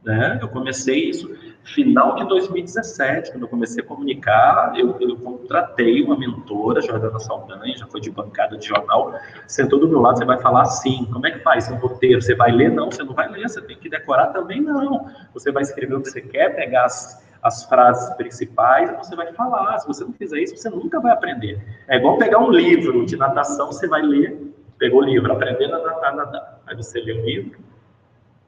[0.03, 0.37] Né?
[0.41, 1.29] Eu comecei isso
[1.63, 7.77] final de 2017, quando eu comecei a comunicar, eu, eu contratei uma mentora, Jordana Saldanha,
[7.77, 9.13] já foi de bancada de jornal,
[9.47, 12.21] sentou do meu lado, você vai falar assim, como é que faz um roteiro?
[12.21, 12.71] Você vai ler?
[12.71, 14.61] Não, você não vai ler, você tem que decorar também?
[14.61, 15.05] Não.
[15.33, 19.79] Você vai escrever o que você quer, pegar as as frases principais, você vai falar.
[19.79, 21.59] Se você não fizer isso, você nunca vai aprender.
[21.87, 25.79] É igual pegar um livro de natação, você vai ler, pegou o livro, aprendendo a
[25.79, 26.61] nadar, nadar.
[26.67, 27.59] Aí você lê o livro.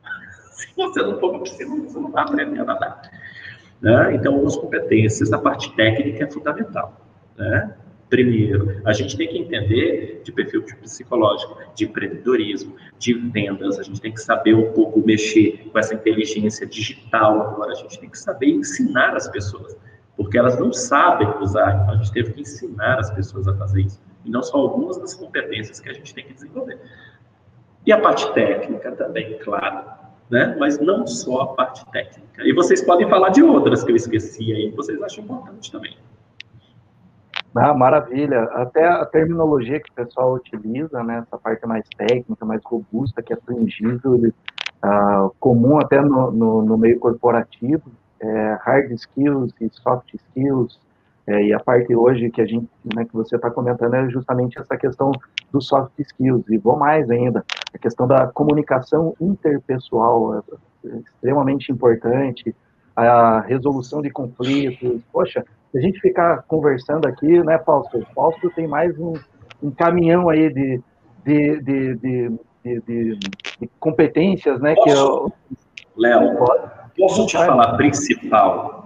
[0.51, 3.01] Se você não for para piscina, você não vai aprender a nadar.
[3.81, 4.15] Né?
[4.15, 6.93] Então, as competências, a parte técnica é fundamental.
[7.37, 7.73] Né?
[8.11, 14.01] Primeiro, a gente tem que entender de perfil psicológico, de empreendedorismo, de vendas, a gente
[14.01, 18.19] tem que saber um pouco mexer com essa inteligência digital agora, a gente tem que
[18.19, 19.77] saber ensinar as pessoas,
[20.17, 23.83] porque elas não sabem usar, então a gente teve que ensinar as pessoas a fazer
[23.83, 24.01] isso.
[24.25, 26.81] E não só algumas das competências que a gente tem que desenvolver.
[27.85, 29.89] E a parte técnica também, claro.
[30.29, 30.53] Né?
[30.59, 32.43] Mas não só a parte técnica.
[32.43, 35.95] E vocês podem falar de outras que eu esqueci aí, vocês acham importante também.
[37.55, 38.43] Ah, maravilha.
[38.53, 43.33] Até a terminologia que o pessoal utiliza, né, essa parte mais técnica, mais robusta, que
[43.33, 44.31] é tangível,
[44.81, 50.79] ah, comum até no, no, no, meio corporativo, é, hard skills e soft skills,
[51.27, 54.57] é, e a parte hoje que a gente, né, que você está comentando é justamente
[54.59, 55.11] essa questão
[55.51, 60.41] dos soft skills, e vou mais ainda, a questão da comunicação interpessoal, é,
[60.87, 62.55] é extremamente importante,
[62.95, 68.05] a resolução de conflitos, poxa, se a gente ficar conversando aqui, né, Fausto?
[68.13, 69.13] Fausto tem mais um,
[69.63, 70.81] um caminhão aí de,
[71.25, 72.31] de, de, de,
[72.65, 73.19] de,
[73.79, 74.75] competências, né?
[74.75, 75.33] Posso, que eu...
[75.95, 76.37] Léo,
[76.97, 78.81] posso te falar a principal?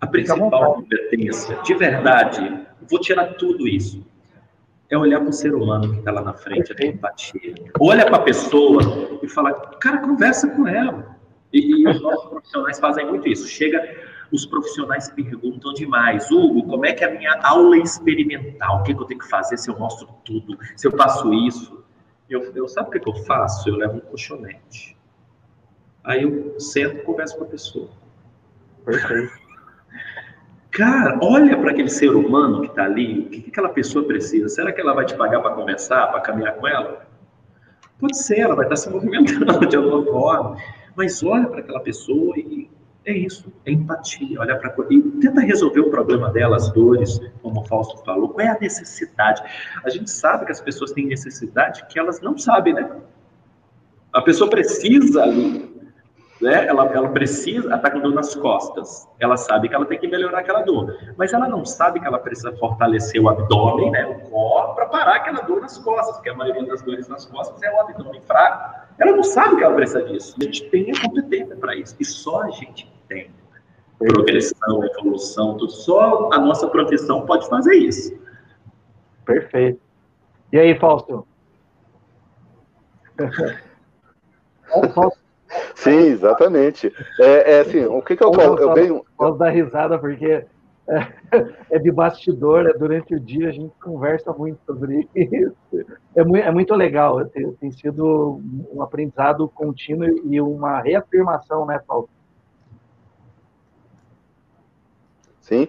[0.00, 4.06] A principal competência, de verdade, vou tirar tudo isso.
[4.88, 7.54] É olhar para o ser humano que está lá na frente, a empatia.
[7.80, 8.80] Olha para a pessoa
[9.20, 11.16] e fala, cara, conversa com ela.
[11.52, 13.48] E, e os nossos profissionais fazem muito isso.
[13.48, 13.82] Chega
[14.32, 16.30] os profissionais perguntam demais.
[16.30, 18.80] Hugo, como é que é a minha aula experimental?
[18.80, 20.58] O que, é que eu tenho que fazer se eu mostro tudo?
[20.76, 21.84] Se eu faço isso?
[22.28, 23.68] Eu, eu sabe o que, é que eu faço?
[23.68, 24.96] Eu levo um colchonete.
[26.04, 27.88] Aí eu sento e converso com a pessoa.
[28.84, 29.32] Perfeito.
[30.70, 34.48] Cara, olha para aquele ser humano que está ali, o que, que aquela pessoa precisa?
[34.48, 37.06] Será que ela vai te pagar para conversar, para caminhar com ela?
[37.98, 40.58] Pode ser, ela vai estar se movimentando de alguma forma.
[40.94, 42.70] Mas olha para aquela pessoa e
[43.06, 47.60] é isso, é empatia, olhar para e tenta resolver o problema dela, as dores, como
[47.60, 48.30] o Fausto falou.
[48.30, 49.42] Qual é a necessidade?
[49.84, 52.90] A gente sabe que as pessoas têm necessidade que elas não sabem, né?
[54.12, 55.24] A pessoa precisa
[56.40, 56.66] né?
[56.66, 59.08] Ela, ela precisa, ela está com dor nas costas.
[59.18, 62.18] Ela sabe que ela tem que melhorar aquela dor, mas ela não sabe que ela
[62.18, 64.06] precisa fortalecer o abdômen, né?
[64.06, 67.62] O core, para parar aquela dor nas costas, porque a maioria das dores nas costas
[67.62, 68.86] é o abdômen fraco.
[68.98, 70.36] Ela não sabe que ela precisa disso.
[70.40, 71.96] A gente tem a competência para isso.
[71.98, 73.30] E só a gente tem.
[73.98, 75.72] Progressão, evolução, tudo.
[75.72, 78.14] Só a nossa profissão pode fazer isso.
[79.24, 79.80] Perfeito.
[80.52, 81.26] E aí, Fausto?
[85.90, 86.92] Sim, exatamente.
[87.20, 88.58] É, é, assim, o que, que eu falo?
[88.58, 89.04] Eu venho.
[89.16, 90.44] Posso dar risada porque
[90.88, 91.08] é,
[91.70, 95.56] é, de bastidor, é durante o dia a gente conversa muito sobre isso.
[96.14, 98.40] É muito, é muito legal, tem, tem sido
[98.72, 102.08] um aprendizado contínuo e uma reafirmação, né, Paulo?
[105.40, 105.68] Sim.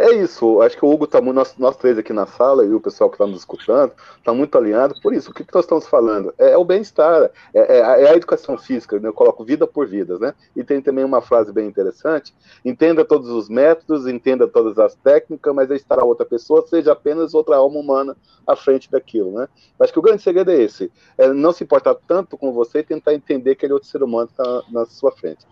[0.00, 2.72] É isso, acho que o Hugo está muito, nós, nós três aqui na sala e
[2.72, 5.32] o pessoal que está nos escutando, está muito alinhado por isso.
[5.32, 6.32] O que, que nós estamos falando?
[6.38, 9.08] É, é o bem-estar, é, é, é, a educação física, né?
[9.08, 10.34] eu coloco vida por vidas, né?
[10.54, 12.32] E tem também uma frase bem interessante:
[12.64, 16.92] entenda todos os métodos, entenda todas as técnicas, mas é estar a outra pessoa seja
[16.92, 19.48] apenas outra alma humana à frente daquilo, né?
[19.80, 22.84] Acho que o grande segredo é esse: é não se importar tanto com você e
[22.84, 25.44] tentar entender que aquele outro ser humano está na sua frente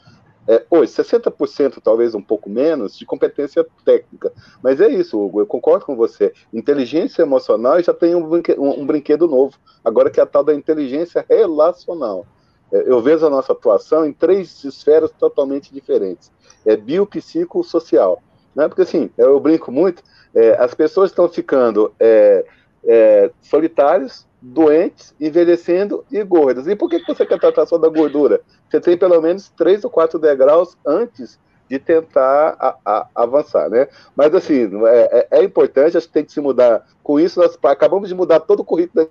[0.49, 4.33] é, hoje, 60%, talvez um pouco menos, de competência técnica.
[4.63, 6.33] Mas é isso, Hugo, eu concordo com você.
[6.53, 10.55] Inteligência emocional já tem um brinquedo, um brinquedo novo, agora que é a tal da
[10.55, 12.27] inteligência relacional.
[12.73, 16.31] É, eu vejo a nossa atuação em três esferas totalmente diferentes.
[16.65, 18.23] É biopsicossocial.
[18.55, 18.69] Né?
[18.69, 20.03] Porque assim, eu brinco muito,
[20.35, 22.45] é, as pessoas estão ficando é,
[22.85, 26.67] é, solitários, doentes, envelhecendo e gordas.
[26.67, 28.41] E por que você quer tratar só da gordura?
[28.69, 33.89] Você tem pelo menos três ou quatro degraus antes de tentar a, a, avançar, né?
[34.15, 36.87] Mas assim, é, é, é, importante, acho que tem que se mudar.
[37.03, 39.11] Com isso, nós acabamos de mudar todo o currículo da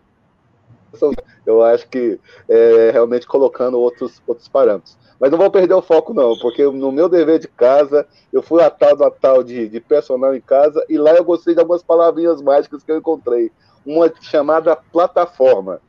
[1.45, 2.17] eu acho que
[2.47, 4.97] é, realmente colocando outros, outros parâmetros.
[5.19, 8.63] Mas não vou perder o foco, não, porque no meu dever de casa, eu fui
[8.63, 11.83] a tal da tal de, de personal em casa, e lá eu gostei de algumas
[11.83, 13.51] palavrinhas mágicas que eu encontrei
[13.85, 15.81] uma chamada plataforma.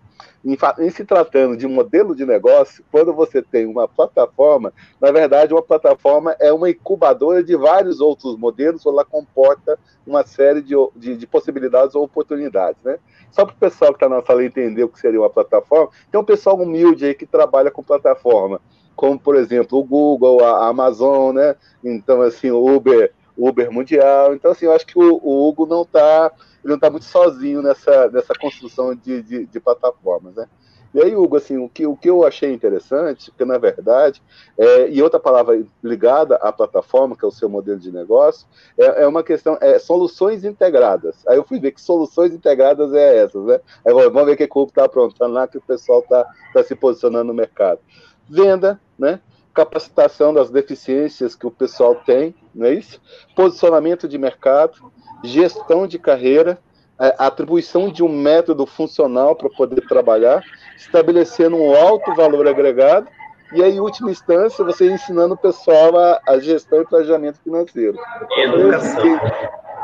[0.45, 5.53] Em, em, se tratando de modelo de negócio, quando você tem uma plataforma, na verdade,
[5.53, 11.17] uma plataforma é uma incubadora de vários outros modelos, ela comporta uma série de, de,
[11.17, 12.81] de possibilidades ou oportunidades.
[12.85, 12.99] Né?
[13.33, 16.21] Só para o pessoal que está na sala entender o que seria uma plataforma, tem
[16.21, 18.61] um pessoal humilde aí que trabalha com plataforma,
[18.95, 21.57] como, por exemplo, o Google, a Amazon, né?
[21.83, 24.35] então, assim, o Uber, Uber Mundial.
[24.35, 26.33] Então, assim, eu acho que o, o Hugo não está
[26.65, 30.49] não está muito sozinho nessa, nessa construção de, de, de, plataformas, né?
[30.93, 34.23] E aí, Hugo, assim, o que, o que eu achei interessante, que na verdade,
[34.57, 38.47] é, e outra palavra ligada à plataforma, que é o seu modelo de negócio,
[38.79, 41.17] é, é uma questão, é soluções integradas.
[41.27, 43.61] Aí eu fui ver que soluções integradas é essas, né?
[43.87, 46.65] Aí vamos ver o que o Hugo está aprontando lá, que o pessoal está tá
[46.65, 47.81] se posicionando no mercado.
[48.29, 49.21] Venda, né?
[49.57, 53.01] Capacitação das deficiências que o pessoal tem, não é isso?
[53.35, 54.93] Posicionamento de mercado,
[55.25, 56.59] gestão de carreira,
[56.99, 60.43] a atribuição de um método funcional para poder trabalhar,
[60.77, 63.09] estabelecendo um alto valor agregado
[63.53, 67.97] e aí, em última instância, você ensinando o pessoal a, a gestão e planejamento financeiro.
[68.37, 69.21] Educação.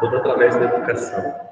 [0.00, 1.51] Tudo através da educação.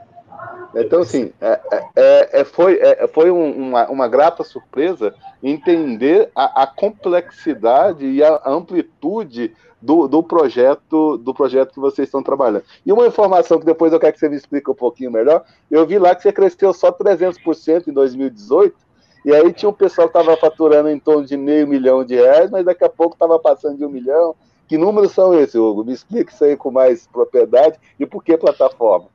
[0.75, 6.31] Então, assim, é, é, é, é foi, é, foi um, uma, uma grata surpresa entender
[6.35, 12.65] a, a, complexidade e a amplitude do, do, projeto do projeto que vocês estão trabalhando.
[12.85, 15.87] E uma informação que depois eu quero que você me explique um pouquinho melhor, eu
[15.87, 18.77] vi lá que você cresceu só 300% em 2018,
[19.25, 22.51] e aí tinha um pessoal que estava faturando em torno de meio milhão de reais,
[22.51, 24.35] mas daqui a pouco estava passando de um milhão.
[24.67, 25.85] Que números são esses, Hugo?
[25.85, 29.09] Me explique isso aí com mais propriedade e por que plataforma?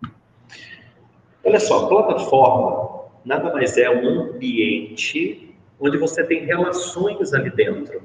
[1.45, 8.03] Olha só, plataforma nada mais é um ambiente onde você tem relações ali dentro.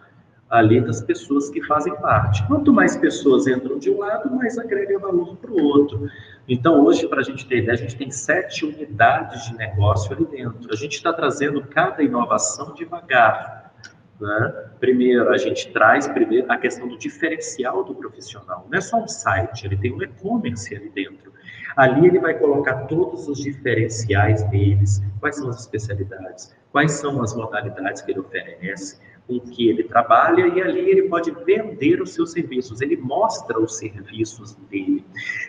[0.49, 2.45] ali das pessoas que fazem parte.
[2.47, 6.09] Quanto mais pessoas entram de um lado, mais agrega valor para o outro.
[6.47, 10.25] Então, hoje, para a gente ter ideia, a gente tem sete unidades de negócio ali
[10.25, 10.71] dentro.
[10.71, 13.73] A gente está trazendo cada inovação devagar.
[14.19, 14.69] Né?
[14.79, 18.65] Primeiro, a gente traz primeiro a questão do diferencial do profissional.
[18.69, 21.33] Não é só um site, ele tem um e-commerce ali dentro.
[21.75, 27.35] Ali ele vai colocar todos os diferenciais deles, quais são as especialidades, quais são as
[27.35, 32.31] modalidades que ele oferece, com que ele trabalha, e ali ele pode vender os seus
[32.31, 35.05] serviços, ele mostra os serviços dele.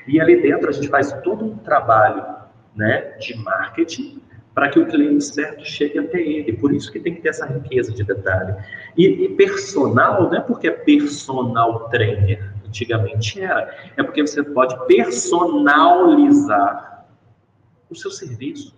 [0.07, 2.25] E ali dentro a gente faz todo um trabalho
[2.75, 4.21] né, de marketing
[4.55, 6.53] para que o cliente certo chegue até ele.
[6.55, 8.57] Por isso que tem que ter essa riqueza de detalhe.
[8.97, 14.77] E, e personal, não é porque é personal trainer, antigamente era, é porque você pode
[14.87, 17.07] personalizar
[17.89, 18.77] o seu serviço.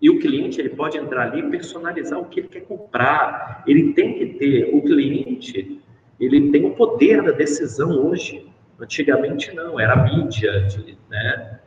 [0.00, 3.64] E o cliente ele pode entrar ali e personalizar o que ele quer comprar.
[3.66, 5.80] Ele tem que ter, o cliente,
[6.20, 8.46] ele tem o poder da decisão hoje.
[8.78, 11.60] Antigamente não, era a mídia, de, né,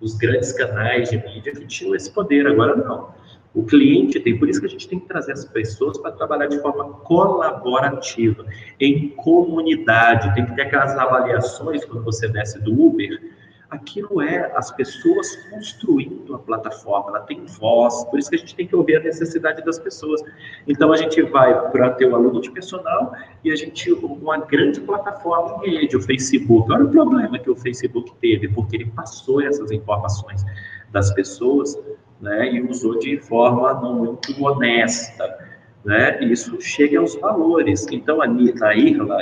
[0.00, 3.14] os grandes canais de mídia que tinham esse poder, agora não.
[3.54, 6.46] O cliente tem, por isso que a gente tem que trazer as pessoas para trabalhar
[6.46, 8.44] de forma colaborativa,
[8.78, 10.34] em comunidade.
[10.34, 13.18] Tem que ter aquelas avaliações quando você desce do Uber.
[13.68, 18.54] Aquilo é as pessoas construindo a plataforma, ela tem voz, por isso que a gente
[18.54, 20.22] tem que ouvir a necessidade das pessoas.
[20.68, 24.80] Então a gente vai para ter o aluno de personal e a gente uma grande
[24.80, 26.70] plataforma em rede, o Facebook.
[26.72, 30.44] Olha o problema que o Facebook teve, porque ele passou essas informações
[30.92, 31.76] das pessoas
[32.20, 35.45] né, e usou de forma não muito honesta.
[35.86, 36.18] Né?
[36.24, 37.86] Isso chega aos valores.
[37.92, 39.18] Então, a, a Irla,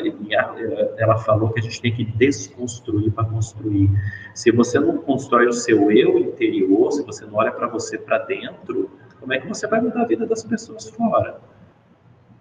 [0.96, 3.90] ela falou que a gente tem que desconstruir para construir.
[4.34, 8.16] Se você não constrói o seu eu interior, se você não olha para você para
[8.20, 11.38] dentro, como é que você vai mudar a vida das pessoas fora?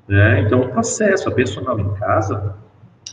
[0.07, 0.39] Né?
[0.39, 2.55] Então, o processo, a personal em casa,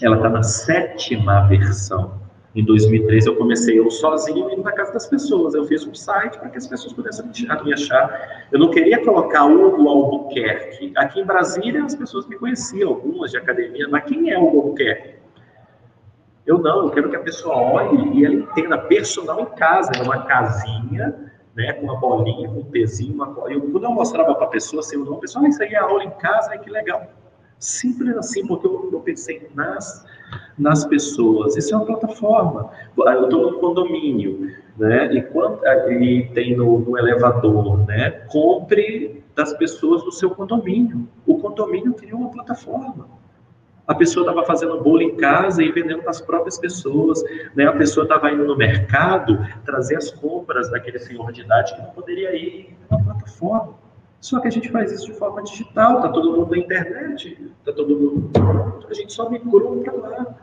[0.01, 2.21] ela está na sétima versão.
[2.55, 5.55] Em 2003 eu comecei eu sozinho indo na casa das pessoas.
[5.55, 8.47] Eu fiz um site para que as pessoas pudessem me achar.
[8.51, 10.93] Eu não queria colocar o Albuquerque.
[10.97, 15.21] Aqui em Brasília as pessoas me conheciam, algumas de academia, mas quem é o Albuquerque?
[16.45, 18.77] Eu não, eu quero que a pessoa olhe e ela entenda.
[18.79, 23.61] Personal em casa, é uma casinha, né, com uma bolinha, com um pezinho, uma eu,
[23.71, 26.11] Quando eu mostrava para a pessoa, assim, a pessoa, ah, isso aí é aula em
[26.11, 27.13] casa, que legal.
[27.61, 30.05] Simples assim, porque eu, eu pensei nas
[30.59, 31.57] nas pessoas.
[31.57, 32.71] Isso é uma plataforma.
[32.97, 35.13] Eu estou no condomínio, né?
[35.15, 38.11] E, quando, e tem no, no, elevador, né?
[38.29, 41.09] Compre das pessoas do seu condomínio.
[41.27, 43.09] O condomínio criou uma plataforma.
[43.87, 47.21] A pessoa estava fazendo bolo em casa e vendendo para as próprias pessoas.
[47.57, 47.67] Né?
[47.67, 51.91] A pessoa estava indo no mercado trazer as compras daquele senhor de idade que não
[51.91, 53.80] poderia ir na plataforma.
[54.21, 57.73] Só que a gente faz isso de forma digital, tá todo mundo na internet, tá
[57.73, 58.31] todo mundo.
[58.89, 60.37] A gente só migrou para lá.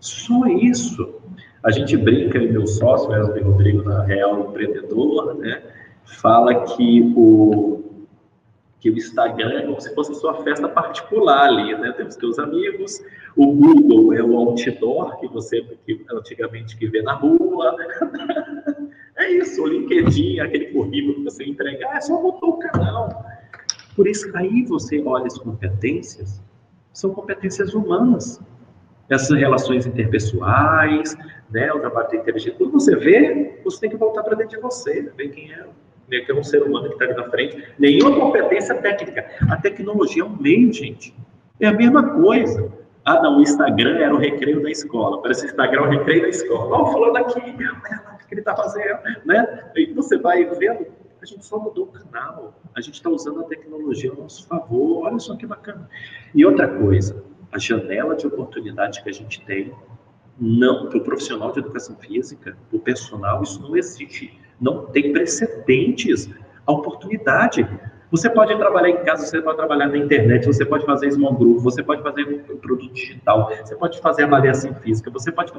[0.00, 1.14] Só isso.
[1.62, 5.62] A gente brinca, e meu sócio, Wesley Rodrigo, na Real Empreendedor, né,
[6.04, 7.82] fala que o,
[8.80, 11.92] que o Instagram é como se fosse sua festa particular ali, né?
[11.92, 13.02] Tem os teus amigos,
[13.36, 17.76] o Google é o outdoor que você que, antigamente que vê na rua.
[19.18, 23.26] É isso, o LinkedIn, aquele currículo que você entregar, é só botar o canal.
[23.96, 26.40] Por isso, aí você olha as competências,
[26.92, 28.40] são competências humanas.
[29.10, 31.16] Essas relações interpessoais,
[31.50, 32.56] né, o trabalho inteligente.
[32.58, 35.66] Quando você vê, você tem que voltar para dentro de você, ver quem é,
[36.08, 37.60] né, que é um ser humano que está ali na frente.
[37.78, 39.26] Nenhuma competência técnica.
[39.50, 41.12] A tecnologia é um meio, gente.
[41.58, 42.70] É a mesma coisa.
[43.04, 45.20] Ah, não, o Instagram era o recreio da escola.
[45.22, 46.76] Parece que o Instagram é o recreio da escola.
[46.76, 49.70] Ó, oh, falando aqui, o que ele está fazendo, né?
[49.74, 50.86] E você vai vendo,
[51.20, 52.54] a gente só mudou o canal.
[52.74, 55.06] A gente está usando a tecnologia ao nosso favor.
[55.06, 55.88] Olha só que bacana.
[56.34, 59.72] E outra coisa, a janela de oportunidade que a gente tem,
[60.38, 64.38] não para o profissional de educação física, o personal, isso não existe.
[64.60, 66.30] Não tem precedentes.
[66.66, 67.66] A oportunidade.
[68.10, 71.60] Você pode trabalhar em casa, você pode trabalhar na internet, você pode fazer small group,
[71.60, 72.24] você pode fazer
[72.60, 75.52] produto digital, você pode fazer avaliação física, você pode.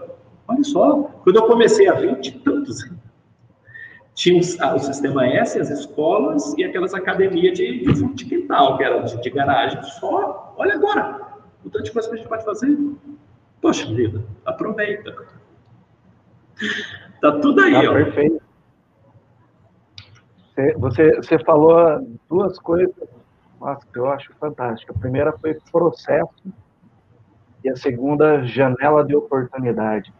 [0.47, 2.89] Olha só, quando eu comecei há 20 e tantos,
[4.15, 7.85] tinha o, sistema S, as escolas e aquelas academias de,
[8.15, 9.81] de quintal, que era de, de, garagem.
[9.83, 11.21] Só, olha agora,
[11.63, 12.75] o tanto de coisa que a gente pode fazer.
[13.61, 15.15] Poxa vida, aproveita.
[17.21, 17.93] Tá tudo aí, ah, ó.
[17.93, 18.48] Perfeito.
[20.77, 22.93] Você, você falou duas coisas
[23.59, 24.95] nossa, que eu acho fantásticas.
[24.95, 26.33] A primeira foi processo
[27.63, 30.13] e a segunda, janela de oportunidade.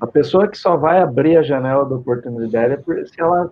[0.00, 3.50] A pessoa que só vai abrir a janela da oportunidade é se ela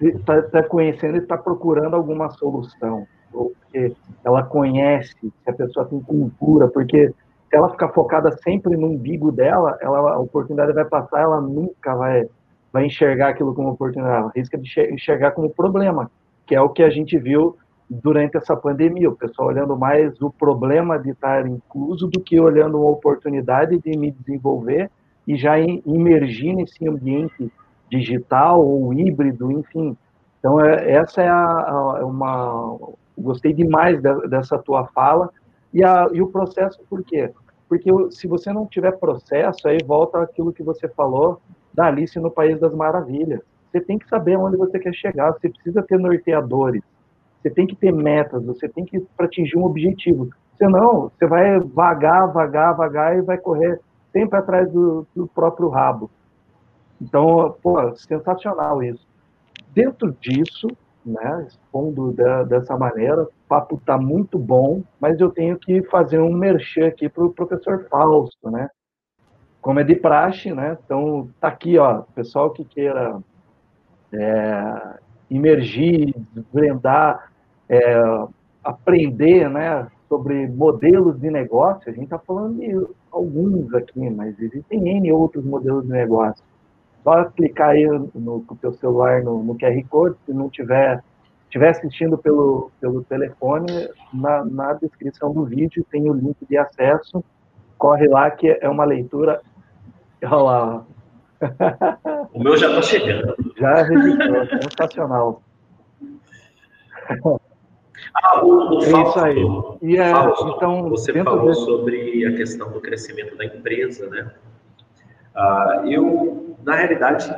[0.00, 3.94] está tá conhecendo e está procurando alguma solução, ou porque
[4.24, 9.30] ela conhece, se a pessoa tem cultura, porque se ela ficar focada sempre no umbigo
[9.30, 12.26] dela, ela, a oportunidade vai passar, ela nunca vai
[12.74, 16.10] vai enxergar aquilo como oportunidade, risca de enxergar como problema,
[16.44, 17.56] que é o que a gente viu
[17.88, 22.80] durante essa pandemia, o pessoal olhando mais o problema de estar incluso do que olhando
[22.80, 24.90] uma oportunidade de me desenvolver
[25.24, 27.48] e já imergir nesse ambiente
[27.88, 29.96] digital ou híbrido, enfim.
[30.40, 32.76] Então, é, essa é a, a, uma...
[33.16, 35.30] Gostei demais de, dessa tua fala.
[35.72, 37.30] E, a, e o processo, por quê?
[37.68, 41.40] Porque se você não tiver processo, aí volta aquilo que você falou
[41.74, 43.40] da Alice no País das Maravilhas.
[43.70, 46.82] Você tem que saber onde você quer chegar, você precisa ter norteadores,
[47.42, 50.30] você tem que ter metas, você tem que atingir um objetivo.
[50.56, 53.80] Senão, você vai vagar, vagar, vagar e vai correr
[54.12, 56.08] sempre atrás do, do próprio rabo.
[57.02, 59.04] Então, pô, sensacional isso.
[59.74, 60.68] Dentro disso,
[61.04, 66.20] né, expondo da, dessa maneira, o papo está muito bom, mas eu tenho que fazer
[66.20, 68.70] um merchan aqui para o professor Fausto, né?
[69.64, 70.76] Como é de praxe, né?
[70.84, 73.18] Então, tá aqui, ó, pessoal que queira
[74.12, 74.98] é,
[75.30, 77.32] imergir, desvendar,
[77.66, 78.26] é,
[78.62, 84.86] aprender, né, sobre modelos de negócio, a gente está falando de alguns aqui, mas existem
[84.86, 86.44] N outros modelos de negócio.
[87.02, 91.02] Só clicar aí no, com o teu celular no, no, QR Code, se não tiver,
[91.44, 97.24] estiver assistindo pelo, pelo telefone, na, na descrição do vídeo tem o link de acesso,
[97.78, 99.40] corre lá que é uma leitura
[100.24, 100.86] Olha lá.
[102.32, 103.34] O meu já está chegando.
[103.58, 105.42] Já registrou, sensacional.
[108.14, 109.46] Ah, o, o é isso aí.
[109.82, 111.64] E é, Fausto, então, você falou desse...
[111.64, 114.30] sobre a questão do crescimento da empresa, né?
[115.34, 117.34] Ah, eu, na realidade,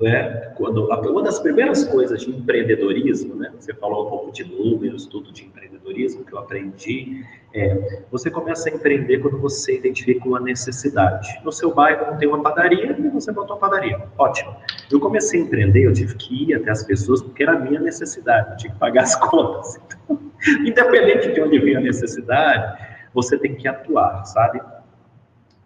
[0.00, 0.52] né?
[0.56, 3.50] Quando uma das primeiras coisas de empreendedorismo, né?
[3.58, 7.24] Você falou um pouco de números, tudo de empreendedorismo que eu aprendi.
[7.54, 11.40] É, você começa a empreender quando você identifica uma necessidade.
[11.42, 14.02] No seu bairro não tem uma padaria e você botou uma padaria.
[14.18, 14.54] Ótimo.
[14.90, 17.80] Eu comecei a empreender, eu tive que ir até as pessoas porque era a minha
[17.80, 18.50] necessidade.
[18.50, 19.80] Eu tinha que pagar as contas.
[20.04, 20.18] Então,
[20.66, 22.84] independente de onde vem a necessidade,
[23.14, 24.60] você tem que atuar, sabe?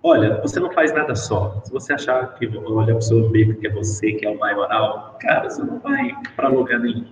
[0.02, 1.60] Olha, você não faz nada só.
[1.62, 5.18] Se você achar que olha o seu umbigo, que é você que é o maioral,
[5.20, 7.06] cara, você não vai para lugar nenhum.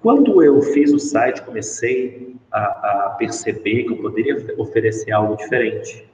[0.00, 6.08] Quando eu fiz o site, comecei a, a, perceber que eu poderia oferecer algo diferente,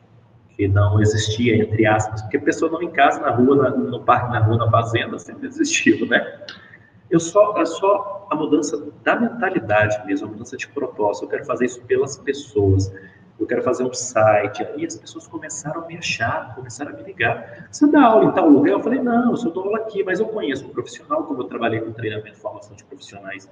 [0.56, 4.02] que não existia, entre aspas, porque a pessoa não em casa, na rua, na, no
[4.02, 6.40] parque, na rua, na fazenda, sempre existiu, né?
[7.08, 11.26] Eu só, é só a mudança da mentalidade mesmo, a mudança de propósito.
[11.26, 12.90] Eu quero fazer isso pelas pessoas
[13.42, 14.62] eu quero fazer um site.
[14.62, 17.66] Aí as pessoas começaram a me achar, começaram a me ligar.
[17.70, 18.72] Você dá aula em tal lugar?
[18.72, 21.44] Eu falei, não, eu só dou aula aqui, mas eu conheço um profissional, como eu
[21.44, 23.48] trabalhei com treinamento e formação de profissionais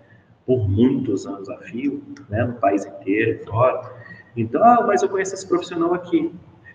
[0.47, 3.93] por muitos anos a fio, né, no país inteiro, fora.
[4.37, 6.33] Então, ah, mas eu conheço esse profissional aqui,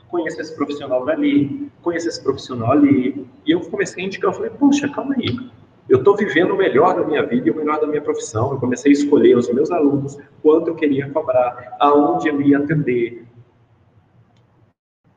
[0.10, 3.28] conheço esse profissional dali, conheço esse profissional ali.
[3.46, 5.50] E eu comecei a indicar, eu falei, poxa, calma aí,
[5.96, 8.52] eu estou vivendo o melhor da minha vida e o melhor da minha profissão.
[8.52, 13.26] Eu comecei a escolher os meus alunos, quanto eu queria cobrar, aonde eu ia atender.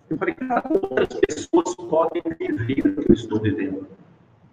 [0.09, 3.87] Eu falei, cara, outras pessoas podem viver o que eu estou vivendo.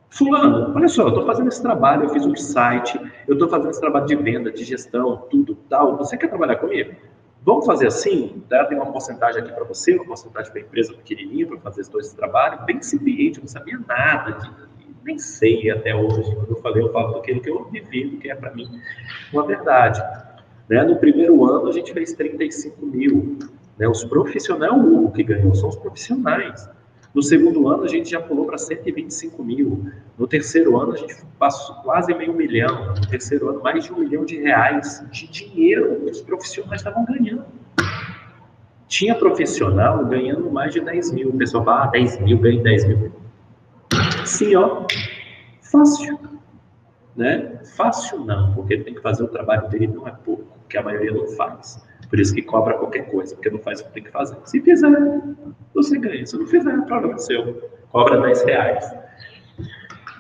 [0.10, 3.70] Fulano, olha só, eu estou fazendo esse trabalho, eu fiz um site, eu estou fazendo
[3.70, 5.98] esse trabalho de venda, de gestão, tudo tal.
[5.98, 6.96] Você quer trabalhar comigo?
[7.44, 8.42] Vamos fazer assim?
[8.50, 8.66] Tá?
[8.66, 11.92] Tem uma porcentagem aqui para você, uma porcentagem para a empresa pequenininha para fazer esse
[11.92, 12.66] dois trabalho.
[12.66, 14.50] Bem incipiente, não sabia nada, de,
[15.06, 16.36] nem sei até hoje.
[16.36, 18.68] Quando eu falei, eu falo do que eu vivi, que é para mim
[19.32, 20.02] uma verdade.
[20.68, 20.84] Né?
[20.84, 23.38] No primeiro ano, a gente fez 35 mil.
[23.78, 23.88] Né?
[23.88, 26.68] Os profissionais, é o que ganhou, são os profissionais.
[27.14, 29.86] No segundo ano, a gente já pulou para 125 mil.
[30.18, 32.94] No terceiro ano, a gente passou quase meio milhão.
[32.96, 37.06] No terceiro ano, mais de um milhão de reais de dinheiro que os profissionais estavam
[37.06, 37.46] ganhando.
[38.88, 41.30] Tinha profissional ganhando mais de 10 mil.
[41.30, 43.12] O pessoal fala, ah, 10 mil, ganha 10 mil.
[44.26, 44.86] Sim, ó,
[45.62, 46.20] fácil.
[47.16, 47.60] Né?
[47.78, 50.84] Fácil não, porque ele tem que fazer o trabalho dele, não é pouco, que a
[50.84, 51.86] maioria não faz.
[52.10, 54.38] Por isso que cobra qualquer coisa, porque não faz o que tem que fazer.
[54.46, 55.22] Se fizer,
[55.74, 56.26] você ganha.
[56.26, 57.70] Se não fizer, é problema seu.
[57.90, 58.94] Cobra 10 reais.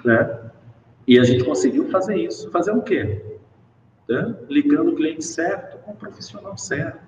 [0.03, 0.39] Né?
[1.07, 2.49] E a gente conseguiu fazer isso.
[2.51, 3.23] Fazer o quê?
[4.09, 4.35] Né?
[4.49, 6.99] Ligando o cliente certo com o profissional certo.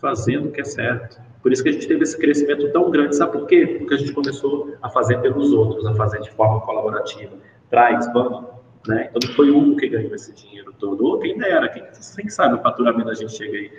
[0.00, 1.20] Fazendo o que é certo.
[1.42, 3.16] Por isso que a gente teve esse crescimento tão grande.
[3.16, 3.66] Sabe por quê?
[3.78, 7.32] Porque a gente começou a fazer pelos outros, a fazer de forma colaborativa.
[7.68, 8.44] Traz, vamos.
[8.86, 9.10] Né?
[9.10, 11.04] Então não foi Hugo que ganhou esse dinheiro todo.
[11.04, 11.82] Ou quem dera, quem,
[12.16, 13.70] quem sabe o faturamento da gente chega aí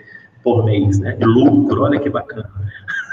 [0.43, 1.13] por mês, né?
[1.13, 2.51] De lucro, olha que bacana.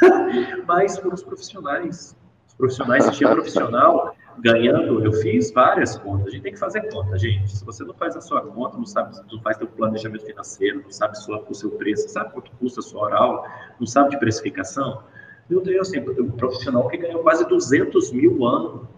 [0.67, 2.17] Mas foram os profissionais.
[2.49, 6.29] Os profissionais, se tinha profissional ganhando, eu fiz várias contas.
[6.29, 7.51] A gente tem que fazer conta, gente.
[7.51, 10.91] Se você não faz a sua conta, não sabe, não faz seu planejamento financeiro, não
[10.91, 13.47] sabe sua, o seu preço, sabe quanto custa a sua oral,
[13.79, 15.03] não sabe de precificação,
[15.51, 18.89] meu Deus, tem um profissional que ganhou quase 200 mil ano.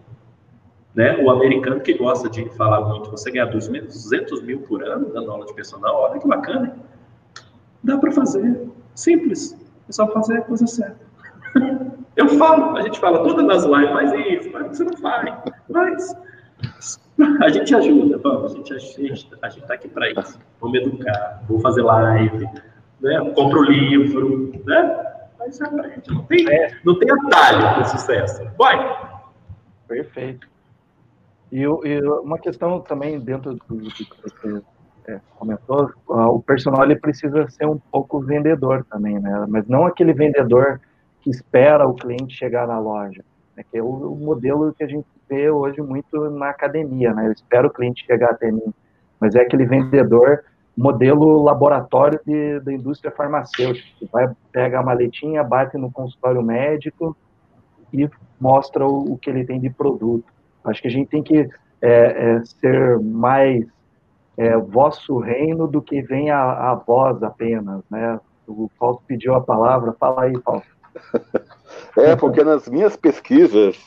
[0.93, 1.17] Né?
[1.17, 5.47] O americano que gosta de falar muito, você ganha 200 mil por ano dando aula
[5.47, 6.77] de personal, olha que bacana.
[7.83, 8.69] Dá para fazer.
[8.93, 9.57] Simples.
[9.89, 11.03] É só fazer a coisa certa.
[12.15, 15.35] Eu falo, a gente fala todas as lives, mas isso, mas você não faz.
[15.69, 16.23] Mas
[17.41, 18.73] a gente ajuda, vamos, a gente,
[19.41, 20.39] a gente, tá aqui para isso.
[20.61, 22.47] Vamos educar, vou fazer live,
[23.01, 23.31] né?
[23.35, 25.13] compro livro, né?
[25.39, 26.77] Mas é pra gente, não tem, é.
[26.85, 28.43] não tem atalho para sucesso.
[28.57, 29.13] Vai!
[29.87, 30.47] Perfeito.
[31.51, 34.61] E, e, uma questão também dentro do, do que você
[35.07, 39.45] é, comentou, o personal ele precisa ser um pouco vendedor também, né?
[39.47, 40.79] Mas não aquele vendedor
[41.23, 43.23] que espera o cliente chegar na loja,
[43.55, 43.63] né?
[43.71, 47.27] que é o, o modelo que a gente vê hoje muito na academia, né?
[47.27, 48.73] Eu espero o cliente chegar até mim,
[49.19, 50.43] mas é aquele vendedor
[50.75, 57.15] modelo laboratório de, da indústria farmacêutica, que vai pega a maletinha, bate no consultório médico
[57.93, 58.09] e
[58.39, 60.25] mostra o, o que ele tem de produto.
[60.65, 61.49] Acho que a gente tem que
[61.81, 63.65] é, é, ser mais
[64.35, 68.19] é, vosso reino do que vem a, a voz apenas, né?
[68.45, 70.72] O Fausto pediu a palavra, fala aí, Fausto.
[71.95, 73.77] É, porque nas minhas pesquisas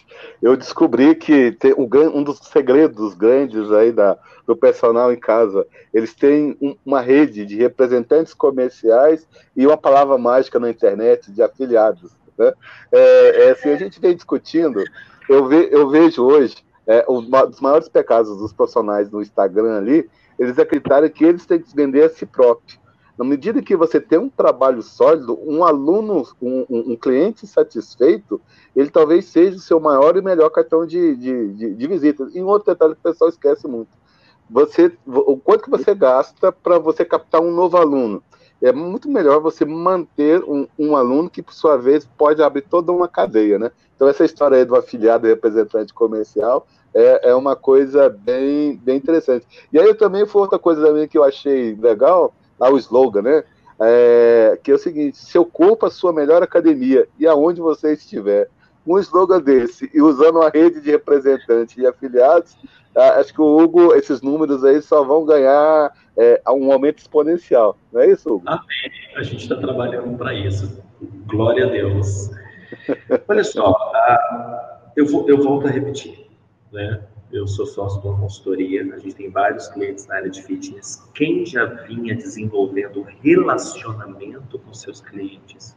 [0.40, 5.66] eu descobri que tem um, um dos segredos grandes aí da, do personal em casa,
[5.92, 9.26] eles têm um, uma rede de representantes comerciais
[9.56, 12.12] e uma palavra mágica na internet de afiliados.
[12.38, 12.52] Né?
[12.92, 14.84] É, é, se a gente vem discutindo,
[15.28, 20.08] eu, ve, eu vejo hoje é, um dos maiores pecados dos profissionais no Instagram ali
[20.38, 22.78] eles acreditaram que eles têm que vender a si próprio.
[23.18, 28.40] Na medida que você tem um trabalho sólido, um aluno, um, um, cliente satisfeito,
[28.74, 32.28] ele talvez seja o seu maior e melhor cartão de, de, de, de visita.
[32.34, 33.88] E um outro detalhe que o pessoal esquece muito:
[34.50, 38.22] você, o quanto que você gasta para você captar um novo aluno?
[38.62, 42.90] É muito melhor você manter um, um, aluno que, por sua vez, pode abrir toda
[42.90, 43.70] uma cadeia, né?
[43.94, 48.96] Então, essa história aí do afiliado e representante comercial é, é uma coisa bem, bem
[48.96, 49.46] interessante.
[49.70, 53.44] E aí também foi outra coisa também que eu achei legal, lá o slogan, né?
[53.80, 58.48] É, que é o seguinte: se ocupa a sua melhor academia e aonde você estiver.
[58.86, 62.56] Um slogan desse e usando uma rede de representantes e afiliados,
[62.94, 67.76] acho que o Hugo, esses números aí só vão ganhar é, um aumento exponencial.
[67.92, 68.44] Não é isso, Hugo?
[68.46, 68.60] Amém.
[69.16, 70.80] A gente está trabalhando para isso.
[71.26, 72.30] Glória a Deus.
[73.26, 73.74] Olha só,
[74.96, 76.26] eu, vou, eu volto a repetir
[76.72, 77.00] né?
[77.32, 81.02] Eu sou sócio de uma consultoria, a gente tem vários clientes na área de fitness.
[81.12, 85.76] Quem já vinha desenvolvendo relacionamento com seus clientes,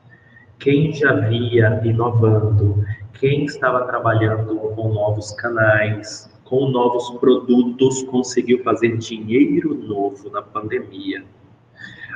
[0.60, 8.98] quem já via inovando, quem estava trabalhando com novos canais, com novos produtos, conseguiu fazer
[8.98, 11.24] dinheiro novo na pandemia.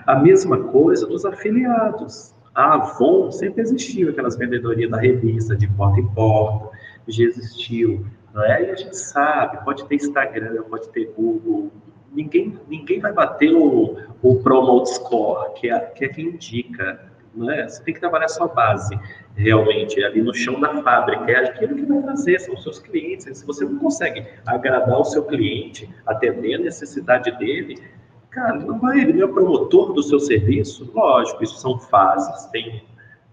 [0.06, 2.36] A mesma coisa dos afiliados.
[2.54, 6.70] A Avon sempre existiu, aquelas vendedorias da revista de porta em porta,
[7.08, 8.64] já existiu não é?
[8.64, 11.72] E a gente sabe, pode ter Instagram, pode ter Google,
[12.12, 17.12] ninguém, ninguém vai bater o, o Promote Score, que é, que é quem indica.
[17.36, 17.68] né?
[17.68, 19.00] Você tem que trabalhar a sua base,
[19.36, 21.32] realmente, ali no chão da fábrica.
[21.32, 23.38] É aquilo que vai trazer, são os seus clientes.
[23.38, 27.82] Se você não consegue agradar o seu cliente, atender a necessidade dele,
[28.30, 30.92] cara, não vai, ele é o promotor do seu serviço.
[30.94, 32.84] Lógico, isso são fases, tem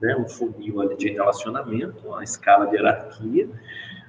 [0.01, 3.49] né, um funil ali de relacionamento, uma escala de hierarquia,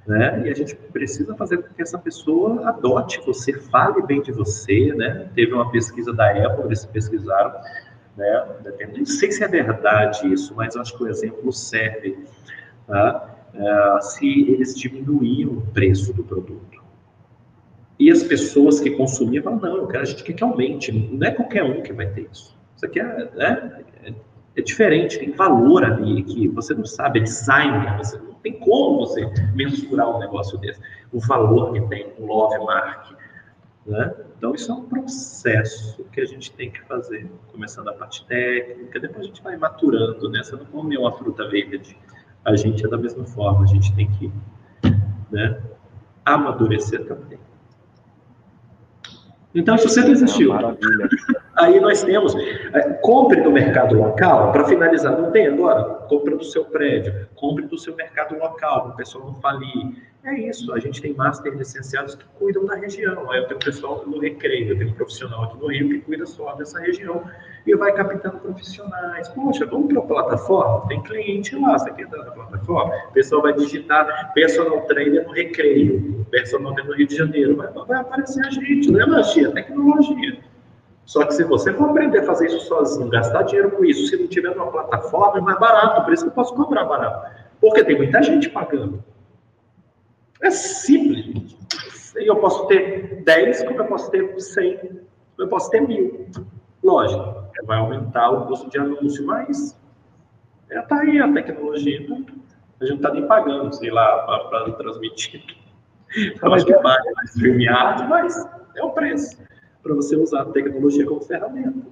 [0.08, 0.42] né?
[0.46, 4.94] E a gente precisa fazer com que essa pessoa adote você, fale bem de você,
[4.94, 5.30] né?
[5.36, 7.54] Teve uma pesquisa da Apple, eles pesquisaram
[8.18, 8.46] né?
[8.98, 12.18] Não sei se é verdade isso, mas acho que o exemplo serve.
[12.88, 13.28] Tá?
[13.54, 16.82] Uh, se eles diminuíam o preço do produto.
[18.00, 20.92] E as pessoas que consumiam falam, não, a gente quer que aumente.
[20.92, 22.58] Não é qualquer um que vai ter isso.
[22.76, 23.84] Isso aqui é, né,
[24.62, 29.00] é, diferente, tem valor ali que você não sabe, é design, você não tem como
[29.00, 30.80] você mensurar um negócio desse.
[31.12, 33.12] O valor que tem, o love mark,
[33.86, 34.14] né?
[34.38, 39.00] Então, isso é um processo que a gente tem que fazer, começando a parte técnica,
[39.00, 40.42] depois a gente vai maturando, né?
[40.42, 41.96] Você não come uma fruta verde,
[42.44, 44.32] a gente é da mesma forma, a gente tem que
[45.30, 45.62] né,
[46.26, 47.38] amadurecer também.
[49.54, 50.52] Então, se você desistiu,
[51.56, 52.34] aí nós temos,
[52.74, 55.84] é, compre do mercado local, para finalizar, não tem agora?
[56.08, 60.40] Compre do seu prédio, compre do seu mercado local, para o pessoal não falir é
[60.40, 63.32] isso, a gente tem master licenciados que cuidam da região.
[63.32, 66.28] Aí eu tenho pessoal no Recreio, eu tenho um profissional aqui no Rio que cuida
[66.28, 67.24] só dessa região
[67.66, 69.30] e vai captando profissionais.
[69.30, 70.88] Poxa, vamos para a plataforma?
[70.88, 72.94] Tem cliente lá, você quer entrar na plataforma?
[73.10, 77.56] O pessoal vai digitar personal trainer no Recreio, personal trainer no Rio de Janeiro.
[77.56, 80.40] Vai, vai aparecer a gente, não é magia, tecnologia.
[81.06, 84.18] Só que se você for aprender a fazer isso sozinho, gastar dinheiro com isso, se
[84.18, 87.32] não tiver uma plataforma, é mais barato, por isso que eu posso cobrar barato.
[87.60, 89.04] Porque tem muita gente pagando.
[90.42, 91.56] É simples.
[92.16, 95.02] Eu posso ter 10, como eu posso ter 100, como
[95.38, 96.28] eu posso ter mil.
[96.84, 99.80] Lógico, vai aumentar o custo de anúncio, mas
[100.70, 102.02] é, tá aí a tecnologia.
[102.02, 102.26] Então,
[102.80, 105.44] a gente não está nem pagando, sei lá, para transmitir.
[106.42, 109.42] Eu acho que paga mais StreamYard, mas é o preço
[109.82, 111.88] para você usar a tecnologia como ferramenta.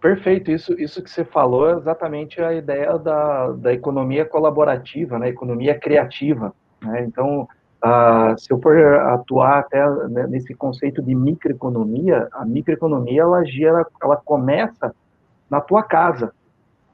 [0.00, 5.28] Perfeito, isso, isso que você falou é exatamente a ideia da, da economia colaborativa, né?
[5.28, 6.54] economia criativa.
[6.82, 7.04] Né?
[7.04, 7.48] Então,
[7.86, 13.86] ah, se eu for atuar até né, nesse conceito de microeconomia, a microeconomia ela gira,
[14.02, 14.94] ela começa
[15.50, 16.32] na tua casa.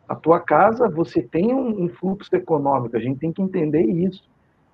[0.08, 4.28] A tua casa você tem um, um, fluxo econômico, a gente tem que entender isso.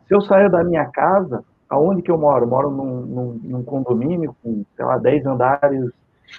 [0.09, 2.47] Se eu saio da minha casa, aonde que eu moro?
[2.47, 5.91] Moro num, num, num condomínio com, sei lá, 10 andares,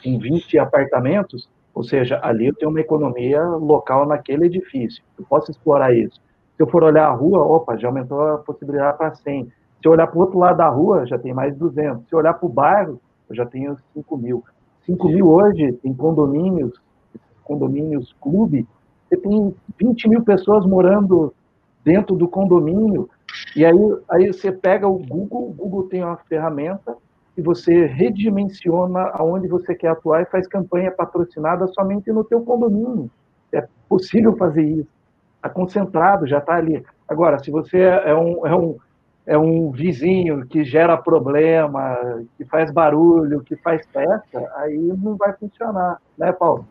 [0.03, 5.03] com 20 apartamentos, ou seja, ali eu tenho uma economia local naquele edifício.
[5.19, 6.19] Eu posso explorar isso.
[6.55, 9.51] Se eu for olhar a rua, opa, já aumentou a possibilidade para 100.
[9.82, 12.07] Se olhar para o outro lado da rua, já tem mais 200.
[12.07, 12.99] Se olhar para o bairro,
[13.30, 14.43] eu já tenho 5 mil.
[14.86, 16.73] 5 mil hoje tem condomínios,
[17.43, 18.67] condomínios clube,
[19.07, 21.34] você tem 20 mil pessoas morando
[21.84, 23.09] dentro do condomínio,
[23.55, 23.75] e aí,
[24.09, 26.95] aí você pega o Google, o Google tem uma ferramenta
[27.38, 33.09] e você redimensiona aonde você quer atuar e faz campanha patrocinada somente no teu condomínio.
[33.51, 34.89] É possível fazer isso.
[35.36, 36.84] Está concentrado, já está ali.
[37.07, 38.78] Agora, se você é um, é um
[39.28, 45.34] é um vizinho que gera problema, que faz barulho, que faz festa, aí não vai
[45.34, 46.65] funcionar, né, Paulo?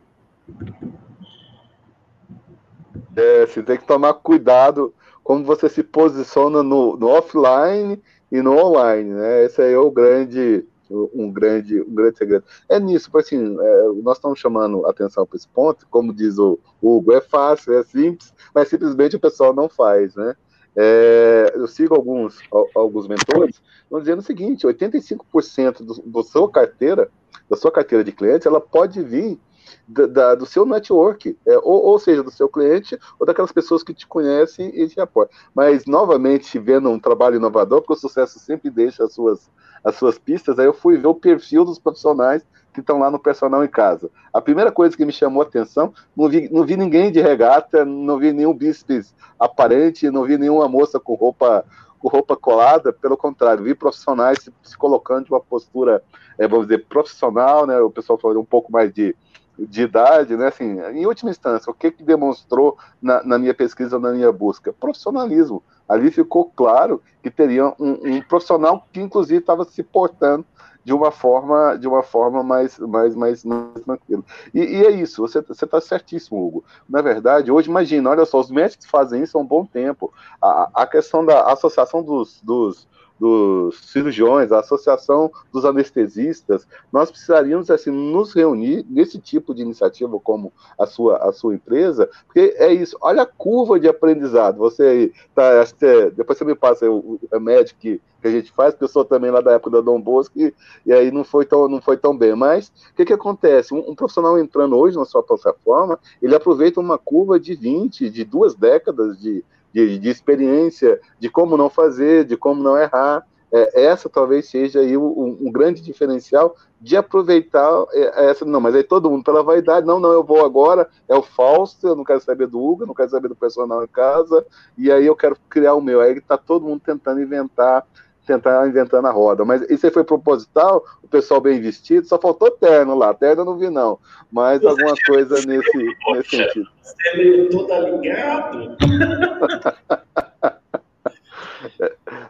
[3.14, 8.02] É, você tem que tomar cuidado como você se posiciona no, no offline
[8.32, 9.44] e no online, né?
[9.44, 12.44] Esse aí é o grande, um grande, um grande segredo.
[12.70, 17.12] É nisso, assim, é, nós estamos chamando atenção para esse ponto, como diz o Hugo,
[17.12, 20.34] é fácil, é simples, mas simplesmente o pessoal não faz, né?
[20.76, 22.38] É, eu sigo alguns,
[22.74, 27.08] alguns mentores, estão dizendo o seguinte: 85% do, do sua carteira,
[27.48, 29.40] da sua carteira de clientes, ela pode vir
[29.88, 33.82] da, da, do seu network, é, ou, ou, seja, do seu cliente ou daquelas pessoas
[33.82, 35.30] que te conhecem e te apoiam.
[35.54, 39.50] Mas, novamente, vendo um trabalho inovador, porque o sucesso sempre deixa as suas,
[39.82, 42.44] as suas pistas, aí eu fui ver o perfil dos profissionais
[42.76, 44.10] que estão lá no personal em casa.
[44.32, 47.86] A primeira coisa que me chamou a atenção, não vi, não vi ninguém de regata,
[47.86, 51.64] não vi nenhum bíceps aparente, não vi nenhuma moça com roupa
[51.98, 56.02] com roupa colada, pelo contrário, vi profissionais se, se colocando de uma postura,
[56.38, 57.80] é, vamos dizer, profissional, né?
[57.80, 59.16] O pessoal falou um pouco mais de,
[59.58, 60.48] de idade, né?
[60.48, 64.74] Assim, em última instância, o que, que demonstrou na, na minha pesquisa, na minha busca?
[64.74, 65.62] Profissionalismo.
[65.88, 70.44] Ali ficou claro que teria um, um profissional que, inclusive, estava se portando
[70.87, 74.22] de uma forma de uma forma mais mais mais, mais tranquila.
[74.55, 76.64] E, e, é isso, você está certíssimo, Hugo.
[76.89, 80.14] Na verdade, hoje imagina, olha só, os médicos fazem isso há um bom tempo.
[80.41, 82.87] A, a questão da associação dos, dos
[83.18, 90.18] dos cirurgiões, a associação dos anestesistas, nós precisaríamos assim nos reunir nesse tipo de iniciativa
[90.20, 92.96] como a sua a sua empresa, porque é isso.
[93.00, 94.58] Olha a curva de aprendizado.
[94.58, 98.74] Você aí, tá, é, depois você me passa o, remédio que, que a gente faz,
[98.74, 100.54] porque eu sou também lá da época da Dom Bosco e,
[100.84, 102.34] e aí não foi tão não foi tão bem.
[102.34, 103.72] Mas o que que acontece?
[103.72, 108.24] Um, um profissional entrando hoje na sua plataforma, ele aproveita uma curva de 20, de
[108.24, 109.44] duas décadas de
[109.76, 113.26] de, de experiência, de como não fazer, de como não errar.
[113.52, 118.46] É, essa talvez seja aí um, um, grande diferencial de aproveitar é, essa.
[118.46, 121.86] Não, mas aí todo mundo pela vaidade, não, não, eu vou agora, é o Fausto,
[121.86, 124.44] eu não quero saber do Hugo, não quero saber do personal em casa,
[124.78, 126.00] e aí eu quero criar o meu.
[126.00, 127.86] Aí está todo mundo tentando inventar
[128.26, 129.44] tentar inventando a roda.
[129.44, 133.14] Mas isso aí foi proposital, o pessoal bem vestido, só faltou terno lá.
[133.14, 133.98] Terno eu não vi, não.
[134.30, 136.68] Mas alguma coisa nesse, nesse sentido.
[136.82, 138.76] Você veio todo alinhado.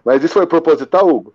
[0.04, 1.34] Mas isso foi proposital, Hugo?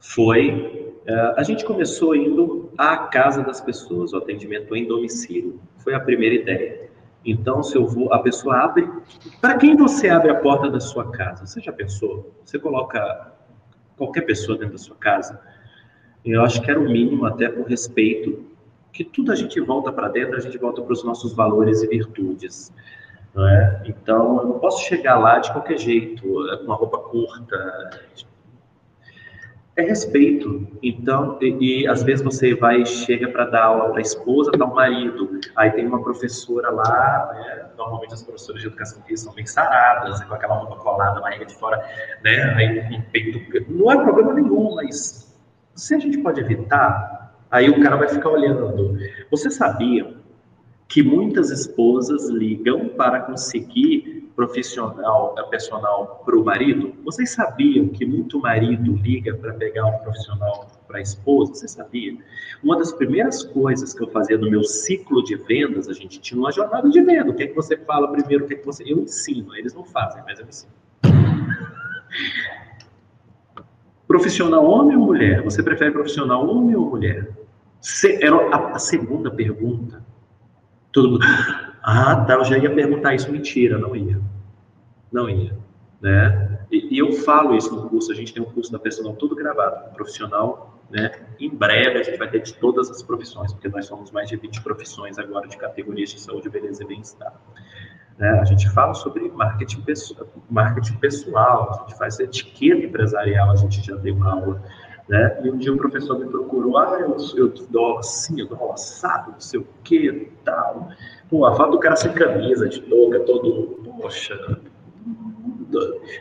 [0.00, 0.90] Foi.
[1.08, 5.60] Uh, a gente começou indo à casa das pessoas, o atendimento em domicílio.
[5.78, 6.90] Foi a primeira ideia.
[7.24, 8.88] Então, se eu vou, a pessoa abre.
[9.40, 11.46] Para quem você abre a porta da sua casa?
[11.46, 12.32] Você já pensou?
[12.44, 13.32] Você coloca
[14.00, 15.38] qualquer pessoa dentro da sua casa,
[16.24, 18.46] eu acho que era o mínimo, até por respeito,
[18.90, 21.86] que tudo a gente volta para dentro, a gente volta para os nossos valores e
[21.86, 22.72] virtudes.
[23.36, 23.82] É?
[23.84, 27.90] Então, eu não posso chegar lá de qualquer jeito, com uma roupa curta,
[29.80, 30.66] é respeito.
[30.82, 34.64] Então, e, e, às vezes você vai chega para dar aula para a esposa, para
[34.64, 35.40] o marido.
[35.56, 37.66] Aí tem uma professora lá, né?
[37.76, 41.54] Normalmente as professoras de educação física são bem saradas, com aquela roupa colada, barriga de
[41.54, 41.78] fora,
[42.22, 42.54] né?
[42.54, 43.40] Aí com peito.
[43.68, 45.36] Não é problema nenhum, mas
[45.74, 48.98] se a gente pode evitar, aí o cara vai ficar olhando.
[49.30, 50.20] Você sabia
[50.90, 58.40] que muitas esposas ligam para conseguir profissional, personal para o marido, vocês sabiam que muito
[58.40, 61.54] marido liga para pegar um profissional para a esposa?
[61.54, 62.16] Você sabia?
[62.60, 66.40] Uma das primeiras coisas que eu fazia no meu ciclo de vendas, a gente tinha
[66.40, 67.30] uma jornada de venda.
[67.30, 68.44] O que é que você fala primeiro?
[68.44, 68.82] O que é que você.
[68.84, 70.72] Eu ensino, eles não fazem, mas eu ensino.
[74.08, 75.40] Profissional homem ou mulher?
[75.44, 77.30] Você prefere profissional homem ou mulher?
[77.80, 79.99] Se, era a, a segunda pergunta.
[80.92, 81.24] Todo mundo.
[81.82, 83.30] Ah, tá, eu já ia perguntar isso.
[83.30, 84.20] Mentira, não ia.
[85.10, 85.56] Não ia.
[86.00, 86.58] Né?
[86.70, 89.34] E, e, eu falo isso no curso, a gente tem um curso da personal tudo
[89.34, 91.10] gravado, profissional, né?
[91.38, 94.36] Em breve a gente vai ter de todas as profissões, porque nós somos mais de
[94.36, 97.34] 20 profissões agora de categorias de saúde, beleza e bem-estar.
[98.18, 98.28] Né?
[98.40, 103.84] A gente fala sobre marketing, pessoal, marketing pessoal, a gente faz etiqueta empresarial, a gente
[103.84, 104.62] já deu uma aula.
[105.10, 105.40] Né?
[105.42, 109.32] E um dia o professor me procurou, ah, eu, eu dou assim, eu dou assado,
[109.32, 110.88] não sei o que, tal.
[111.28, 114.38] Pô, a foto do cara sem camisa, de touca, todo, poxa,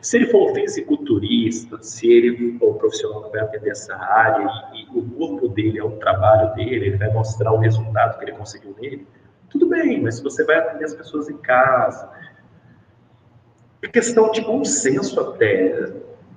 [0.01, 4.49] se ele for um fisiculturista, se ele for um profissional que vai atender essa área
[4.73, 8.25] e, e, o corpo dele é o trabalho dele, ele vai mostrar o resultado que
[8.25, 9.05] ele conseguiu nele,
[9.51, 12.09] tudo bem, mas se você vai atender as pessoas em casa,
[13.83, 15.93] é questão de bom senso até,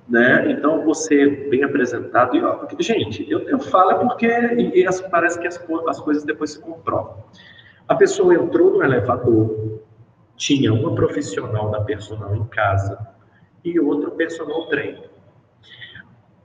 [0.07, 0.51] né?
[0.51, 5.39] Então você bem apresentado e ó, gente, eu, eu falo é porque e, as, parece
[5.39, 7.23] que as, as coisas depois se comprovam.
[7.87, 9.81] A pessoa entrou no elevador,
[10.35, 12.97] tinha uma profissional da personal em casa
[13.63, 15.09] e outro personal trainer.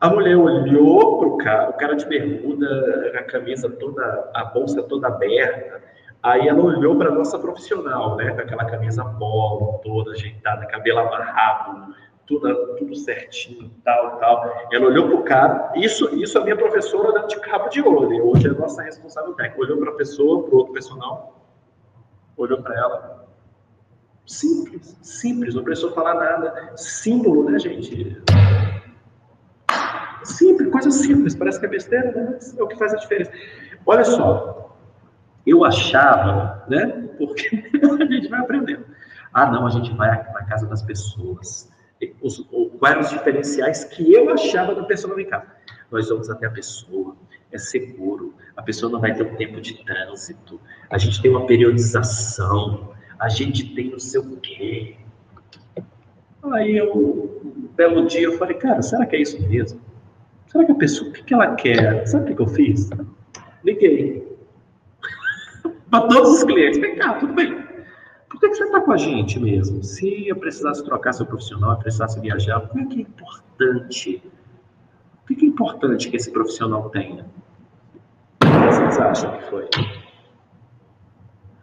[0.01, 4.81] A mulher olhou para o cara, o cara de bermuda, a camisa toda, a bolsa
[4.85, 5.83] toda aberta.
[6.23, 11.95] Aí ela olhou para nossa profissional, né, com aquela camisa polo, toda ajeitada, cabelo amarrado,
[12.29, 14.69] tudo, tudo certinho, tal, tal.
[14.71, 18.29] Ela olhou para o cara, isso, isso a minha professora dando de cabo de olho,
[18.29, 19.63] hoje é nossa responsável técnica.
[19.63, 21.43] Olhou para a pessoa, para o outro personal,
[22.37, 23.29] olhou para ela.
[24.27, 26.73] Simples, simples, não precisou falar nada.
[26.77, 28.23] Símbolo, né, gente?
[30.23, 32.29] Simples, coisa simples, parece que é besteira, né?
[32.33, 33.33] mas é o que faz a diferença.
[33.87, 34.77] Olha só,
[35.47, 37.09] eu achava, né?
[37.17, 37.49] Porque
[37.83, 38.85] a gente vai aprendendo.
[39.33, 41.71] Ah, não, a gente vai na casa das pessoas
[42.21, 45.47] os, os diferenciais que eu achava da pessoa no casa.
[45.91, 47.17] Nós vamos até a pessoa,
[47.51, 51.47] é seguro, a pessoa não vai ter um tempo de trânsito, a gente tem uma
[51.47, 54.97] periodização, a gente tem não sei o quê.
[56.53, 59.81] Aí eu, um belo dia, eu falei, cara, será que é isso mesmo?
[60.47, 62.07] Será que a pessoa, o que, que ela quer?
[62.07, 62.89] Sabe o que eu fiz?
[63.65, 64.37] Liguei.
[65.91, 67.58] Para todos os clientes, vem cá, tudo bem.
[68.29, 69.83] Por que, que você está com a gente mesmo?
[69.83, 74.23] Se eu precisasse trocar seu profissional, eu precisasse viajar, por que é importante?
[75.27, 77.27] Por que é importante que esse profissional tenha?
[78.43, 79.69] O que vocês acham que foi?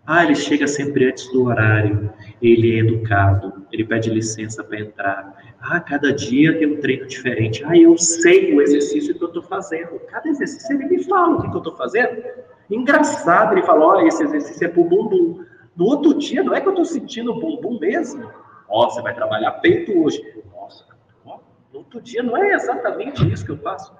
[0.07, 5.55] Ah, ele chega sempre antes do horário, ele é educado, ele pede licença para entrar.
[5.59, 7.63] Ah, cada dia tem um treino diferente.
[7.65, 9.99] Ah, eu sei o exercício que eu estou fazendo.
[10.07, 12.23] Cada exercício ele me fala o que, que eu estou fazendo.
[12.69, 15.44] Engraçado, ele fala: olha, esse exercício é para o bumbum.
[15.75, 18.31] No outro dia, não é que eu estou sentindo o bumbum mesmo.
[18.67, 20.43] Ó, você vai trabalhar peito hoje.
[20.53, 20.85] Nossa,
[21.25, 23.93] no outro dia não é exatamente isso que eu faço.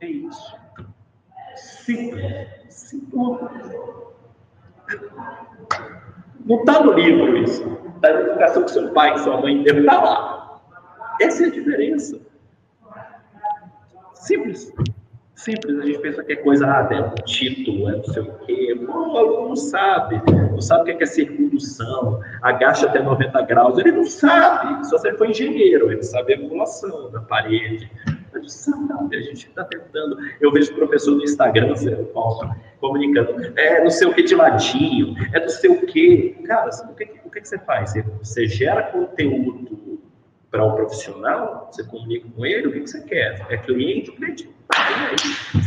[0.00, 0.56] É isso.
[1.56, 2.64] Simples.
[2.68, 3.40] Simples.
[6.44, 7.62] Não está no livro isso.
[7.96, 9.78] Está na educação que seu pai e sua mãe deu.
[9.78, 10.60] Está lá.
[11.20, 12.20] Essa é a diferença.
[14.12, 14.72] Simples.
[15.44, 15.78] Simples.
[15.78, 18.80] A gente pensa que é coisa, ah, é um título, é não sei o quê.
[18.88, 20.22] o aluno não sabe.
[20.50, 22.20] Não sabe o que é circundução.
[22.42, 23.78] Agacha até 90 graus.
[23.78, 24.86] Ele não sabe.
[24.86, 25.92] Só se ele for engenheiro.
[25.92, 27.90] Ele sabe a angulação da parede
[28.40, 30.16] de sabe, a gente está tentando.
[30.40, 31.74] Eu vejo o professor no Instagram,
[32.12, 36.36] Paulo, comunicando, é não sei o que de ladinho, é não sei o que.
[36.46, 37.94] Cara, o que, o que você faz?
[38.22, 39.93] Você gera conteúdo
[40.54, 43.44] para o profissional, você comunica com ele, o que você quer?
[43.50, 44.12] É cliente?
[44.12, 44.48] Cliente.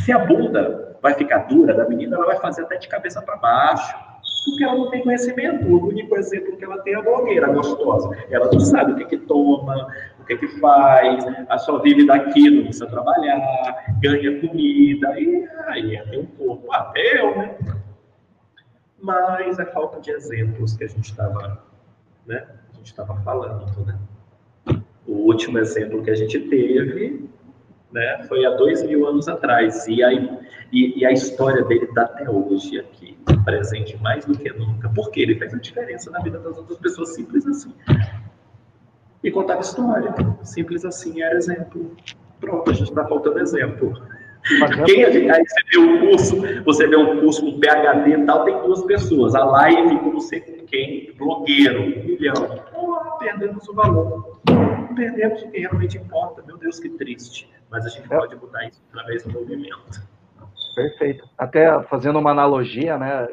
[0.05, 3.35] Se a bunda vai ficar dura da menina, ela vai fazer até de cabeça para
[3.35, 4.07] baixo
[4.45, 5.67] porque ela não tem conhecimento.
[5.67, 8.17] O único exemplo que ela tem é a blogueira gostosa.
[8.29, 9.89] Ela não sabe o que, que toma,
[10.21, 16.19] o que, que faz, ela só vive daquilo, precisa trabalhar, ganha comida, e aí tem
[16.21, 16.71] um corpo.
[16.71, 17.57] Até eu, né?
[19.01, 21.61] Mas a falta de exemplos que a gente estava
[22.25, 22.47] né?
[22.71, 23.99] A gente estava falando, né?
[25.08, 27.28] O último exemplo que a gente teve
[27.91, 28.24] né?
[28.28, 29.88] Foi há dois mil anos atrás.
[29.88, 30.30] E, aí,
[30.72, 35.22] e, e a história dele está até hoje aqui, presente mais do que nunca, porque
[35.22, 37.74] ele fez a diferença na vida das outras pessoas, simples assim.
[39.24, 41.95] E contava história, simples assim, era exemplo.
[42.39, 43.93] Pronto, a gente está faltando exemplo.
[44.86, 48.62] Quem, aí você vê o curso, você vê um curso com PHD e tal, tem
[48.62, 49.36] duas pessoas.
[49.36, 52.64] A live com não sei com quem, blogueiro, um milhão.
[53.20, 54.39] Perdemos o valor.
[54.95, 56.43] Perdemos o que realmente importa.
[56.45, 57.50] Meu Deus, que triste.
[57.70, 58.18] Mas a gente é.
[58.18, 60.02] pode mudar isso através do movimento.
[60.76, 61.28] Perfeito.
[61.38, 63.28] Até fazendo uma analogia, né?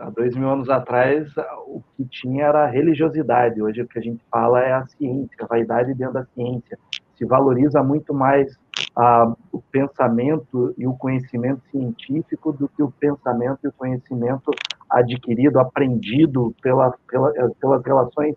[0.00, 1.30] Há dois mil anos atrás,
[1.66, 3.62] o que tinha era a religiosidade.
[3.62, 6.78] Hoje o que a gente fala é a ciência, a vaidade dentro da ciência.
[7.18, 8.56] Se valoriza muito mais
[8.96, 14.52] ah, o pensamento e o conhecimento científico do que o pensamento e o conhecimento
[14.88, 18.36] adquirido, aprendido pela, pela, pelas relações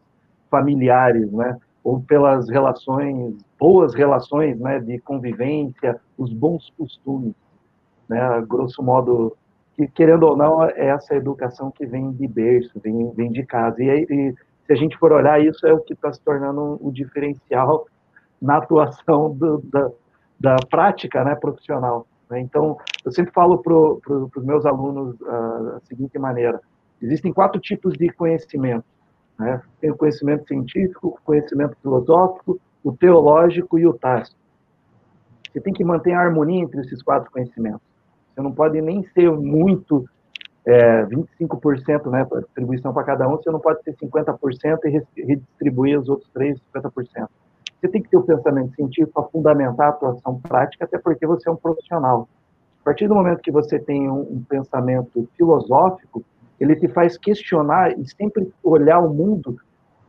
[0.50, 1.58] familiares, né?
[1.84, 4.80] Ou pelas relações, boas relações, né?
[4.80, 7.36] De convivência, os bons costumes,
[8.10, 8.44] né?
[8.48, 9.38] Grosso modo,
[9.76, 13.82] que querendo ou não, é essa educação que vem de berço, vem, vem de casa.
[13.82, 16.92] E, e se a gente for olhar, isso é o que está se tornando o
[16.92, 17.86] diferencial
[18.42, 19.92] na atuação do, da,
[20.40, 22.08] da prática né, profissional.
[22.30, 22.40] Né?
[22.40, 26.60] Então, eu sempre falo para pro, os meus alunos uh, a seguinte maneira:
[27.02, 28.86] existem quatro tipos de conhecimento.
[29.38, 29.62] Né?
[29.80, 34.40] Tem o conhecimento científico, o conhecimento filosófico, o teológico e o tácito.
[35.52, 37.82] Você tem que manter a harmonia entre esses quatro conhecimentos.
[38.34, 40.08] Você não pode nem ser muito
[40.66, 46.08] é, 25% né, distribuição para cada um, você não pode ter 50% e redistribuir os
[46.08, 47.28] outros 3, 50%.
[47.82, 51.50] Você tem que ter o pensamento científico para fundamentar a atuação prática, até porque você
[51.50, 52.30] é um profissional.
[52.82, 56.24] A partir do momento que você tem um, um pensamento filosófico,
[56.60, 59.58] ele te faz questionar e sempre olhar o mundo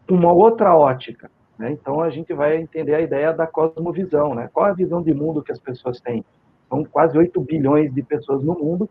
[0.07, 1.31] com uma outra ótica.
[1.59, 1.73] Né?
[1.73, 4.35] Então, a gente vai entender a ideia da cosmovisão.
[4.35, 4.51] Né?
[4.53, 6.23] Qual a visão de mundo que as pessoas têm?
[6.69, 8.89] São quase 8 bilhões de pessoas no mundo.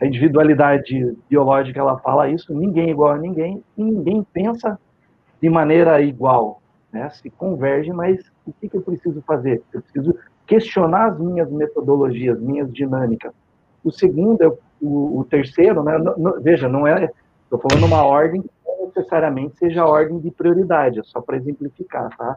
[0.00, 4.76] A individualidade biológica, ela fala isso, ninguém é igual a ninguém, e ninguém pensa
[5.40, 6.60] de maneira igual
[6.94, 7.10] né?
[7.10, 9.62] se converge, mas o que, que eu preciso fazer?
[9.72, 10.16] Eu preciso
[10.46, 13.32] questionar as minhas metodologias, minhas dinâmicas.
[13.82, 14.48] O segundo, é
[14.80, 15.92] o, o terceiro, né?
[16.40, 17.10] veja, não é,
[17.42, 21.36] estou falando uma ordem que não necessariamente seja a ordem de prioridade, é só para
[21.36, 22.36] exemplificar, tá?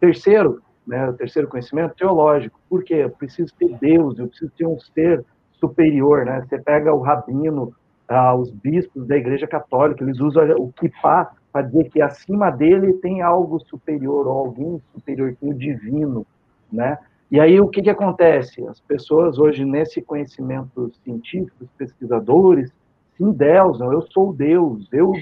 [0.00, 2.58] Terceiro, né, o terceiro conhecimento teológico.
[2.68, 2.94] Por quê?
[2.94, 6.44] Eu preciso ter Deus, eu preciso ter um ser superior, né?
[6.48, 7.74] Você pega o rabino,
[8.08, 12.92] ah, os bispos da Igreja Católica, eles usam o kippah para dizer que acima dele
[12.94, 16.26] tem algo superior, ou alguém superior, o divino,
[16.70, 16.98] né?
[17.30, 18.62] E aí o que, que acontece?
[18.66, 22.70] As pessoas hoje, nesse conhecimento científico, os pesquisadores,
[23.16, 25.14] se endeusam, eu sou Deus, eu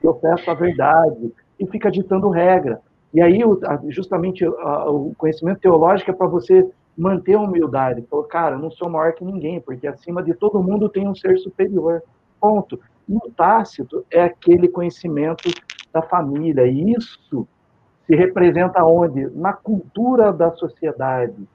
[0.00, 1.30] professo a verdade,
[1.60, 2.80] e fica ditando regra.
[3.12, 3.40] E aí,
[3.88, 6.66] justamente, o conhecimento teológico é para você
[6.96, 8.06] manter a humildade.
[8.10, 11.14] Falar, cara, eu não sou maior que ninguém, porque acima de todo mundo tem um
[11.14, 12.02] ser superior.
[12.40, 12.80] Ponto.
[13.06, 15.50] E o tácito é aquele conhecimento
[15.94, 16.66] da família.
[16.66, 17.48] E isso
[18.06, 19.30] se representa onde?
[19.34, 21.48] Na cultura da sociedade.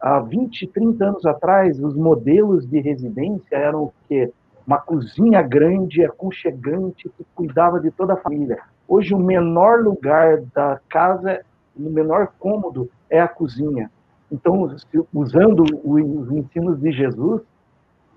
[0.00, 4.30] Há 20, 30 anos atrás, os modelos de residência eram o quê?
[4.66, 8.58] uma cozinha grande, aconchegante, que cuidava de toda a família.
[8.88, 11.40] Hoje, o menor lugar da casa,
[11.76, 13.90] o menor cômodo é a cozinha.
[14.32, 14.74] Então,
[15.12, 17.42] usando os ensinos de Jesus,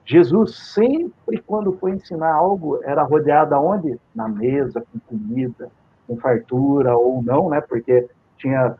[0.08, 4.00] Jesus sempre, quando foi ensinar algo, era rodeado aonde?
[4.16, 5.70] Na mesa, com comida,
[6.08, 7.60] com fartura ou não, né?
[7.60, 8.74] Porque tinha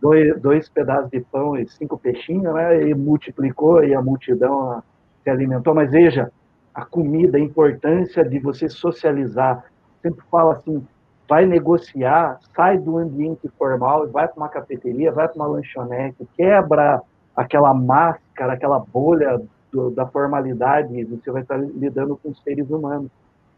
[0.00, 2.88] dois, dois pedaços de pão e cinco peixinhos, né?
[2.88, 4.82] E multiplicou e a multidão
[5.22, 5.72] se alimentou.
[5.72, 6.32] Mas veja,
[6.74, 9.64] a comida, a importância de você socializar.
[10.02, 10.84] Sempre fala assim,
[11.28, 17.00] vai negociar, sai do ambiente formal, vai para uma cafeteria, vai para uma lanchonete, quebra
[17.36, 19.40] aquela máscara, aquela bolha
[19.72, 23.10] do, da formalidade, você vai estar lidando com seres humanos.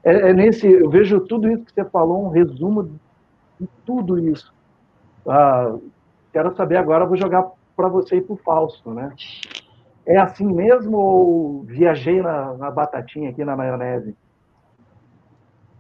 [0.03, 2.99] É, é, nesse, eu vejo tudo isso que você falou, um resumo
[3.59, 4.53] de tudo isso.
[5.27, 5.75] Ah,
[6.33, 9.13] quero saber agora, vou jogar para você e para o Fausto, né?
[10.07, 14.15] É assim mesmo ou viajei na, na batatinha aqui na maionese?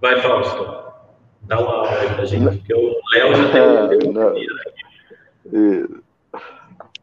[0.00, 0.84] Vai, Fausto.
[1.42, 4.08] Dá uma aula aí pra gente, porque o Léo já tem,
[5.52, 6.03] um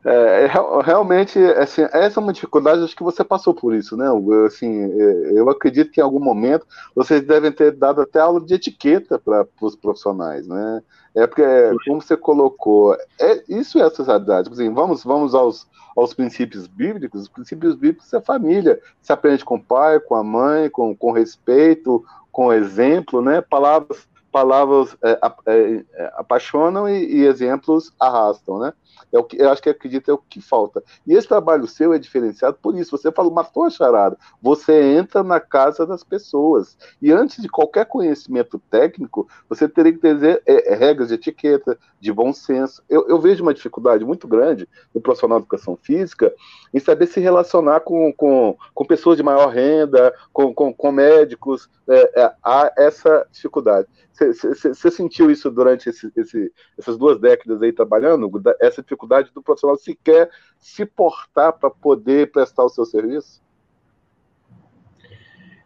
[0.03, 0.51] é, é,
[0.83, 4.07] realmente, assim, essa é uma dificuldade, acho que você passou por isso, né?
[4.47, 8.55] Assim, é, eu acredito que em algum momento vocês devem ter dado até aula de
[8.55, 10.81] etiqueta para os profissionais, né?
[11.13, 11.43] É porque,
[11.85, 14.49] como você colocou, é, isso é a sociedade.
[14.51, 17.23] Assim, vamos vamos aos, aos princípios bíblicos.
[17.23, 18.79] Os princípios bíblicos é família.
[19.01, 23.41] Se aprende com o pai, com a mãe, com, com respeito, com exemplo, né?
[23.41, 28.73] Palavras palavras é, é, é, apaixonam e, e, exemplos arrastam, né?
[29.11, 30.81] É o que, eu acho que acredito é o que falta.
[31.05, 32.97] E esse trabalho seu é diferenciado por isso.
[32.97, 34.17] Você falou, matou a charada.
[34.41, 36.77] Você entra na casa das pessoas.
[37.01, 41.77] E antes de qualquer conhecimento técnico, você teria que ter é, é, regras de etiqueta,
[41.99, 42.81] de bom senso.
[42.89, 46.33] Eu, eu, vejo uma dificuldade muito grande no profissional de educação física
[46.73, 51.69] em saber se relacionar com, com, com pessoas de maior renda, com, com, com médicos.
[51.89, 53.87] É, há essa dificuldade.
[54.13, 58.29] Você sentiu isso durante esse, esse, essas duas décadas aí trabalhando?
[58.59, 63.41] Essa dificuldade do profissional sequer se portar para poder prestar o seu serviço?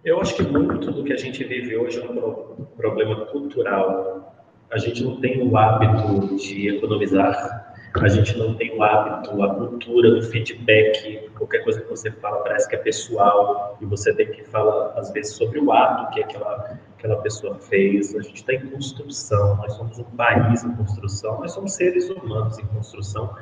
[0.03, 4.33] Eu acho que muito do que a gente vive hoje é um problema cultural.
[4.71, 7.65] A gente não tem o hábito de economizar
[8.01, 12.43] a gente não tem o hábito, a cultura do feedback, qualquer coisa que você fala
[12.43, 16.21] parece que é pessoal, e você tem que falar, às vezes, sobre o ato que
[16.21, 18.15] aquela, aquela pessoa fez.
[18.15, 22.57] A gente está em construção, nós somos um país em construção, nós somos seres humanos
[22.59, 23.33] em construção,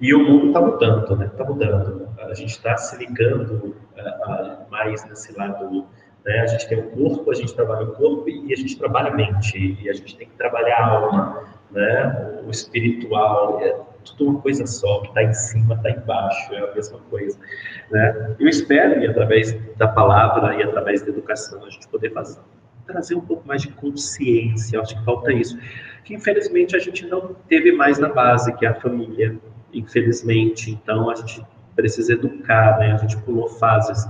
[0.00, 1.26] e o mundo está mudando, né?
[1.26, 2.08] Está mudando.
[2.18, 5.86] A gente está se ligando uh, uh, mais nesse lado.
[6.24, 6.40] Né?
[6.40, 9.14] A gente tem o corpo, a gente trabalha o corpo e a gente trabalha a
[9.14, 12.42] mente, e a gente tem que trabalhar a alma, né?
[12.46, 13.60] o espiritual.
[13.62, 17.38] É, tudo uma coisa só, que está em cima, está embaixo, é a mesma coisa.
[17.90, 18.36] Né?
[18.38, 22.38] Eu espero, e através da palavra e através da educação, a gente poder fazer,
[22.86, 25.58] trazer um pouco mais de consciência, acho que falta isso,
[26.04, 29.36] que infelizmente a gente não teve mais na base, que é a família,
[29.72, 32.92] infelizmente, então a gente precisa educar, né?
[32.92, 34.06] a gente pulou fases,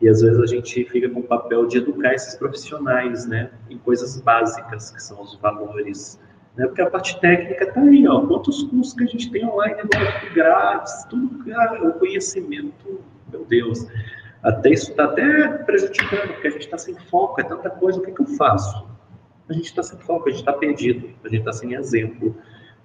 [0.00, 3.78] e às vezes a gente fica com o papel de educar esses profissionais, né, em
[3.78, 6.20] coisas básicas, que são os valores,
[6.56, 6.66] né?
[6.66, 8.26] Porque a parte técnica está aí, ó.
[8.26, 13.00] Quantos cursos que a gente tem online agora, grátis, tudo, cara, o conhecimento,
[13.30, 13.86] meu Deus.
[14.46, 18.02] Até isso está até prejudicando, porque a gente está sem foco, é tanta coisa, o
[18.02, 18.86] que, que eu faço?
[19.48, 22.34] A gente está sem foco, a gente está perdido, a gente está sem exemplo.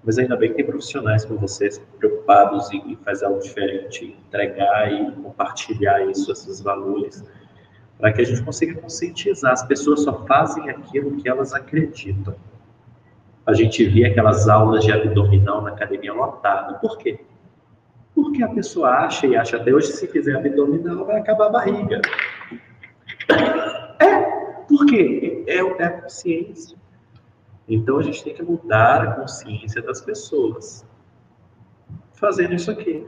[0.04, 5.12] Mas ainda bem que tem profissionais como vocês preocupados em fazer algo diferente, entregar e
[5.22, 7.24] compartilhar isso, esses valores,
[8.00, 9.52] para que a gente consiga conscientizar.
[9.52, 12.36] As pessoas só fazem aquilo que elas acreditam
[13.46, 16.76] a gente vê aquelas aulas de abdominal na academia lotada.
[16.76, 17.20] Por quê?
[18.22, 22.02] Porque a pessoa acha e acha até hoje, se fizer abdominal, vai acabar a barriga.
[24.00, 24.22] É,
[24.68, 25.44] por quê?
[25.48, 26.78] É, é a consciência.
[27.68, 30.86] Então a gente tem que mudar a consciência das pessoas.
[32.14, 33.08] Fazendo isso aqui.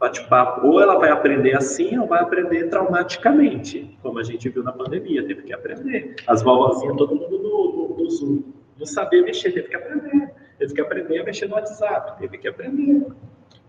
[0.00, 0.66] Bate-papo.
[0.66, 5.24] Ou ela vai aprender assim, ou vai aprender traumaticamente, como a gente viu na pandemia,
[5.24, 6.16] teve que aprender.
[6.26, 8.42] As vovozinhas, todo mundo no, no, no Zoom
[8.76, 10.32] não sabia mexer, teve que aprender.
[10.58, 13.06] Teve que aprender a mexer no WhatsApp, teve que aprender,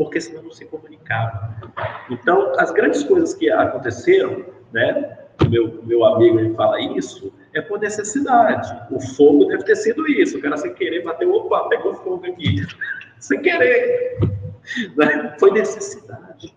[0.02, 1.56] porque senão não se comunicava.
[2.10, 4.44] Então, as grandes coisas que aconteceram,
[4.74, 5.20] né?
[5.48, 8.68] Meu, meu amigo ele fala isso, é por necessidade.
[8.90, 10.40] O fogo deve ter sido isso.
[10.40, 12.66] O cara sem querer bateu, opa, pegou fogo aqui.
[13.20, 14.18] sem querer.
[14.98, 15.36] Né?
[15.40, 16.56] Foi necessidade.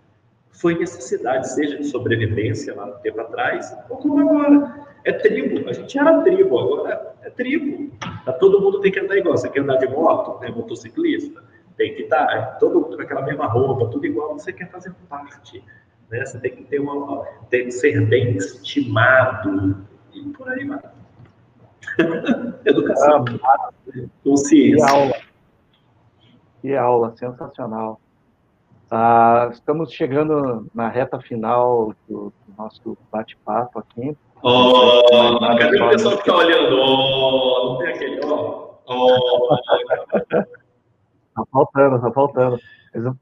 [0.50, 4.86] Foi necessidade, seja de sobrevivência lá no tempo atrás, ou como agora.
[5.04, 5.68] É tribo.
[5.68, 7.94] A gente era tribo, agora é tribo.
[8.24, 9.36] Tá, todo mundo tem que andar igual.
[9.36, 11.42] Você quer andar de moto, é motociclista?
[11.76, 12.26] Tem que estar.
[12.26, 14.34] Tá, é todo mundo com aquela mesma roupa, tudo igual.
[14.34, 15.62] Você quer fazer parte.
[16.10, 16.24] Né?
[16.24, 20.80] Você tem que ter uma, tem que ser bem estimado e por aí vai.
[22.64, 23.70] Educação, ah,
[24.22, 24.86] consciência.
[24.86, 25.14] Que aula.
[26.62, 28.00] Que aula, sensacional.
[28.90, 34.16] Ah, estamos chegando na reta final do, do nosso bate-papo aqui.
[34.42, 36.76] Oh, cadê o pessoal que está olhando?
[36.76, 38.74] Oh, não tem aquele, ó.
[38.86, 39.48] Oh.
[39.54, 40.63] oh.
[41.34, 42.58] Tá faltando, tá faltando.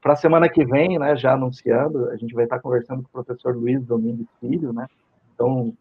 [0.01, 3.23] Para a semana que vem, né, já anunciando, a gente vai estar conversando com o
[3.23, 4.87] professor Luiz Domingues Filho, né?
[5.33, 5.73] Então,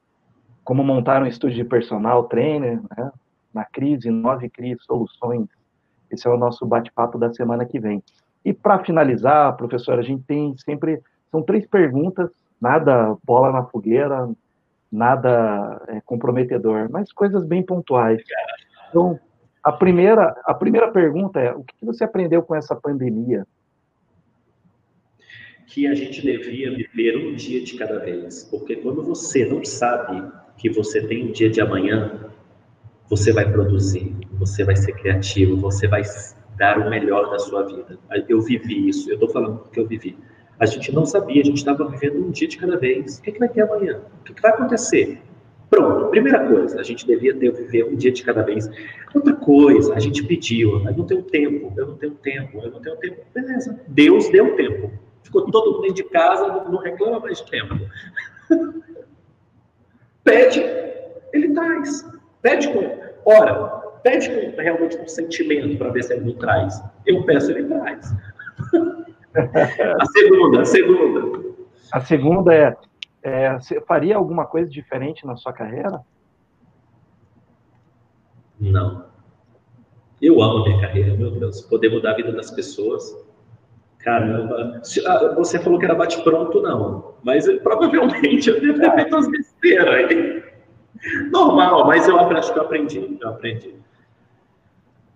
[0.65, 3.13] como montar um estúdio de personal trainer, né?
[3.53, 5.47] Na crise, nove crises, soluções.
[6.11, 8.03] Esse é o nosso bate-papo da semana que vem.
[8.45, 12.31] E para finalizar, professor, a gente tem sempre são três perguntas,
[12.61, 14.29] nada bola na fogueira,
[14.91, 18.23] nada é, comprometedor, mas coisas bem pontuais.
[18.91, 19.19] Então,
[19.63, 23.47] a primeira, a primeira pergunta é: o que você aprendeu com essa pandemia?
[25.73, 30.31] que a gente devia viver um dia de cada vez, porque quando você não sabe
[30.59, 32.31] que você tem um dia de amanhã,
[33.09, 36.03] você vai produzir, você vai ser criativo, você vai
[36.59, 37.99] dar o melhor da sua vida.
[38.29, 40.15] Eu vivi isso, eu estou falando porque eu vivi.
[40.61, 43.19] A gente não sabia, a gente estava vivendo um dia de cada vez.
[43.19, 44.03] O que, é que vai ter amanhã?
[44.21, 45.23] O que, é que vai acontecer?
[45.73, 48.69] Pronto, primeira coisa, a gente devia ter viver um dia de cada vez.
[49.15, 52.79] Outra coisa, a gente pediu, eu não tenho tempo, eu não tenho tempo, eu não
[52.83, 53.23] tenho tempo.
[53.35, 54.93] Beleza, Deus deu tempo.
[55.23, 57.75] Ficou todo mundo dentro de casa, não, reclama mais de tempo.
[60.23, 60.63] Pede,
[61.33, 62.07] ele traz.
[62.43, 62.95] Pede com.
[63.25, 63.65] Ora,
[64.03, 66.85] pede com realmente um sentimento para ver se ele não traz.
[67.07, 68.15] Eu peço, ele traz.
[69.99, 71.41] a segunda, a segunda.
[71.91, 72.77] A segunda é,
[73.23, 76.01] é, você faria alguma coisa diferente na sua carreira?
[78.61, 79.07] Não.
[80.21, 81.63] Eu amo minha carreira, meu Deus.
[81.63, 83.23] Poder mudar a vida das pessoas
[84.03, 87.15] Caramba, ah, você falou que era bate-pronto, não.
[87.23, 90.43] Mas provavelmente eu devo ter feito umas besteiras.
[91.31, 93.19] Normal, mas eu acho que eu aprendi.
[93.21, 93.77] Eu aprendi.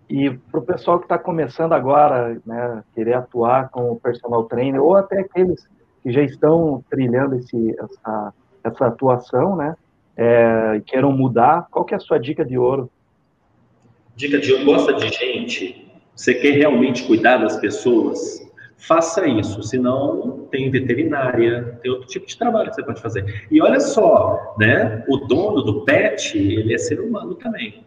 [0.08, 4.94] E para o pessoal que está começando agora, né, querer atuar como personal trainer, ou
[4.94, 5.68] até aqueles
[6.06, 8.32] que já estão trilhando esse, essa,
[8.62, 9.74] essa atuação, né,
[10.16, 12.88] é, queiram mudar, qual que é a sua dica de ouro?
[14.14, 15.90] Dica de ouro, gosta de gente?
[16.14, 18.46] Você quer realmente cuidar das pessoas?
[18.78, 23.46] faça isso, senão tem veterinária, tem outro tipo de trabalho que você pode fazer.
[23.50, 25.02] E olha só, né?
[25.08, 27.84] O dono do pet, ele é ser humano também.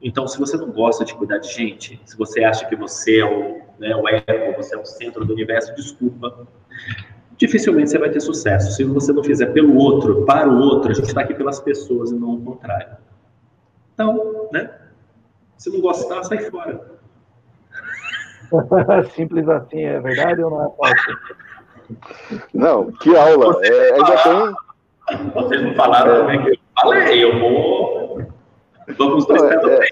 [0.00, 3.24] Então, se você não gosta de cuidar de gente, se você acha que você é
[3.24, 6.46] o, né, o ego, você é o centro do universo, desculpa.
[7.36, 8.72] Dificilmente você vai ter sucesso.
[8.72, 12.10] Se você não fizer pelo outro, para o outro, a gente está aqui pelas pessoas
[12.10, 12.96] e não o contrário.
[13.92, 14.70] Então, né?
[15.58, 16.96] Se não gostar, sai fora.
[19.14, 21.18] Simples assim, é verdade ou não é fácil?
[22.54, 23.60] Não, que aula.
[23.64, 25.32] É, ainda tem.
[25.32, 26.42] Vocês não falaram é.
[26.42, 28.22] que eu falei, eu vou.
[28.98, 29.88] Vamos dois não, é,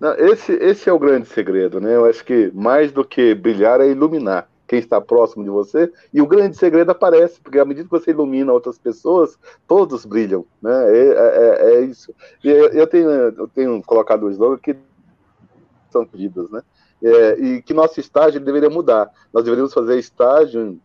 [0.00, 1.94] não, esse, esse é o grande segredo, né?
[1.94, 6.22] Eu acho que mais do que brilhar é iluminar quem está próximo de você, e
[6.22, 10.96] o grande segredo aparece, porque à medida que você ilumina outras pessoas, todos brilham, né?
[10.96, 12.14] É, é, é isso.
[12.44, 14.76] E eu, eu, tenho, eu tenho colocado o slogan que
[15.90, 16.62] são vidas, né?
[17.02, 19.10] é, e que nosso estágio deveria mudar.
[19.32, 20.78] Nós deveríamos fazer estágio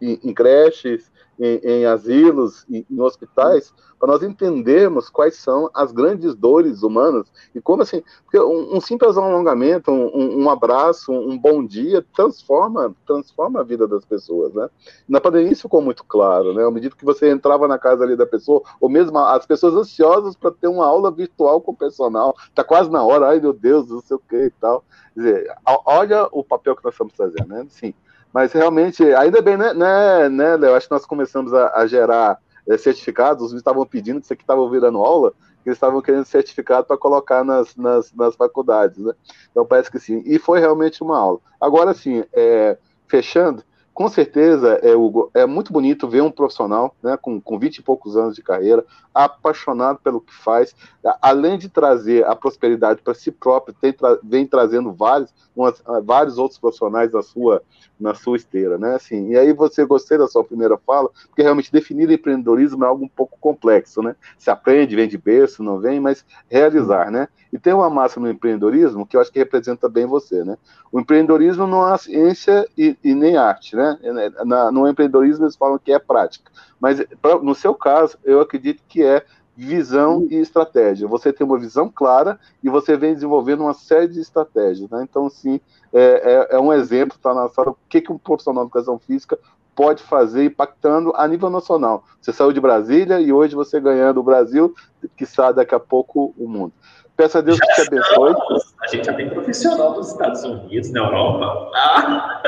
[0.00, 5.90] em, em creches, em, em asilos, em, em hospitais, para nós entendermos quais são as
[5.90, 11.38] grandes dores humanas e como assim, porque um, um simples alongamento, um, um abraço, um,
[11.38, 14.68] bom dia transforma, transforma a vida das pessoas, né?
[15.08, 16.62] Na pandemia isso ficou muito claro, né?
[16.62, 20.36] Ao medida que você entrava na casa ali da pessoa, ou mesmo as pessoas ansiosas
[20.36, 23.88] para ter uma aula virtual com o personal, tá quase na hora, ai meu Deus,
[23.88, 24.84] não sei o que e tal.
[25.14, 27.66] Quer dizer, olha o papel que nós estamos fazendo, né?
[27.70, 27.94] Sim.
[28.36, 30.74] Mas realmente, ainda bem, né, né, né Léo?
[30.74, 34.68] Acho que nós começamos a, a gerar é, certificados, os estavam pedindo, isso aqui estava
[34.68, 35.30] virando aula,
[35.62, 39.14] que eles estavam querendo certificado para colocar nas, nas, nas, faculdades, né?
[39.50, 40.22] Então parece que sim.
[40.26, 41.38] E foi realmente uma aula.
[41.58, 42.76] Agora, sim, é,
[43.08, 43.64] fechando,
[43.96, 47.82] com certeza, é, Hugo, é muito bonito ver um profissional né, com, com 20 e
[47.82, 50.76] poucos anos de carreira, apaixonado pelo que faz,
[51.22, 56.36] além de trazer a prosperidade para si próprio, tem, tra vem trazendo vários, umas, vários
[56.36, 57.62] outros profissionais na sua,
[57.98, 58.76] na sua esteira.
[58.76, 58.96] Né?
[58.96, 63.06] Assim, e aí você gostei da sua primeira fala, porque realmente definir empreendedorismo é algo
[63.06, 64.02] um pouco complexo.
[64.02, 64.14] Né?
[64.36, 67.10] Se aprende, vem de berço, não vem, mas realizar.
[67.10, 67.28] Né?
[67.50, 70.44] E tem uma massa no empreendedorismo que eu acho que representa bem você.
[70.44, 70.58] Né?
[70.92, 73.74] O empreendedorismo não é ciência e, e nem arte.
[73.74, 73.85] Né?
[73.94, 76.50] Né, na, no empreendedorismo eles falam que é prática,
[76.80, 79.24] mas pra, no seu caso, eu acredito que é
[79.56, 81.08] visão e estratégia.
[81.08, 84.90] Você tem uma visão clara e você vem desenvolvendo uma série de estratégias.
[84.90, 85.06] Né?
[85.08, 85.58] Então, sim,
[85.92, 88.98] é, é, é um exemplo, tá na sala, o que, que um profissional de educação
[88.98, 89.38] física
[89.74, 92.04] pode fazer impactando a nível nacional.
[92.20, 94.74] Você saiu de Brasília e hoje você ganhando o Brasil,
[95.16, 96.72] que sai daqui a pouco o mundo.
[97.16, 98.34] Peço a Deus que te abençoe.
[98.82, 101.70] A gente já tem profissional dos Estados Unidos, na Europa.
[101.74, 102.42] Ah!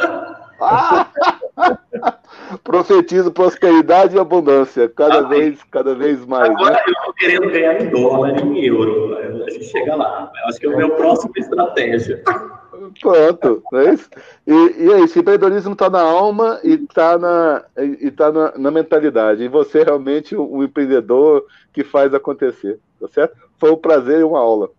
[0.60, 1.10] Ah!
[2.64, 5.40] Profetizo prosperidade e abundância, cada Amém.
[5.40, 6.50] vez, cada vez mais.
[6.50, 6.82] Agora né?
[6.86, 9.16] eu estou querendo ganhar em dólar, em euro.
[9.46, 10.30] A gente chega lá.
[10.46, 12.22] Acho que é o meu próximo estratégia.
[13.00, 14.08] Pronto, é isso.
[14.46, 18.70] E, e é isso, empreendedorismo está na alma e está na, e tá na, na,
[18.70, 19.42] mentalidade.
[19.42, 23.36] E você é realmente o empreendedor que faz acontecer, tá certo?
[23.58, 24.70] Foi um prazer e uma aula.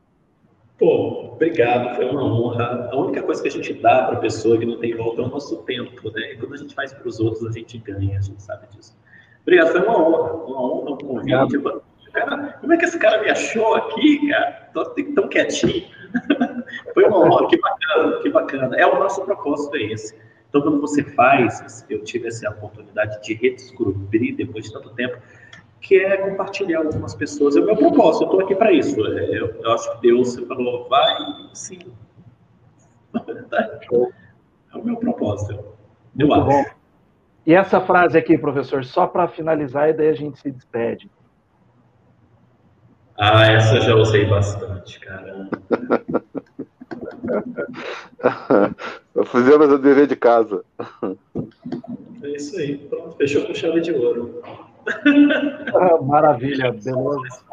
[0.80, 2.90] Pô, obrigado, foi uma honra.
[2.90, 5.26] A única coisa que a gente dá para a pessoa que não tem volta é
[5.26, 6.32] o nosso tempo, né?
[6.32, 8.98] E quando a gente faz para os outros, a gente ganha, a gente sabe disso.
[9.42, 11.82] Obrigado, foi uma honra, uma honra, um convite.
[12.14, 14.70] Cara, como é que esse cara me achou aqui, cara?
[14.74, 15.86] Tô tão quietinho.
[16.94, 18.76] foi uma honra, que bacana, que bacana.
[18.78, 20.16] É o nosso propósito, é esse.
[20.48, 25.18] Então, quando você faz, eu tive essa oportunidade de redescobrir depois de tanto tempo
[25.82, 27.56] que é compartilhar com algumas pessoas.
[27.56, 29.06] É o meu propósito, eu estou aqui para isso.
[29.06, 31.16] É, eu, eu, acho que Deus falou, vai,
[31.54, 31.80] sim.
[33.14, 35.54] é o meu propósito.
[36.18, 36.46] Eu Muito acho.
[36.46, 36.66] Bom.
[37.46, 41.10] E essa frase aqui, professor, só para finalizar e daí a gente se despede.
[43.18, 45.50] Ah, essa eu já usei bastante, cara.
[49.26, 50.64] Fizemos o dever de casa.
[52.24, 52.78] É isso aí.
[52.78, 54.42] Pronto, fechou com chave de ouro.
[56.06, 57.44] Maravilha, beleza.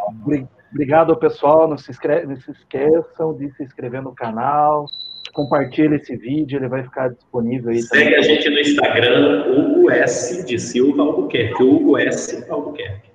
[0.71, 1.69] Obrigado, pessoal.
[1.69, 4.87] Não se, inscreve, não se esqueçam de se inscrever no canal.
[5.33, 7.83] Compartilhe esse vídeo, ele vai ficar disponível aí.
[7.83, 8.19] Segue também.
[8.19, 10.47] a gente no Instagram, Hugo S.
[10.47, 11.63] de Silva Albuquerque.
[11.63, 12.45] Hugo S.
[12.51, 13.11] Albuquerque.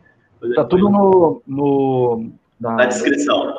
[0.56, 3.54] Tá tudo no, no na, na descrição.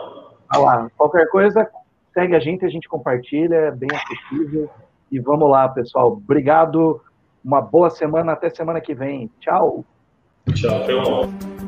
[0.49, 1.69] Ah lá, qualquer coisa,
[2.13, 4.69] segue a gente, a gente compartilha, é bem acessível.
[5.11, 6.13] E vamos lá, pessoal.
[6.13, 7.01] Obrigado.
[7.45, 8.33] Uma boa semana.
[8.33, 9.31] Até semana que vem.
[9.41, 9.85] Tchau.
[10.51, 11.62] Tchau, honra.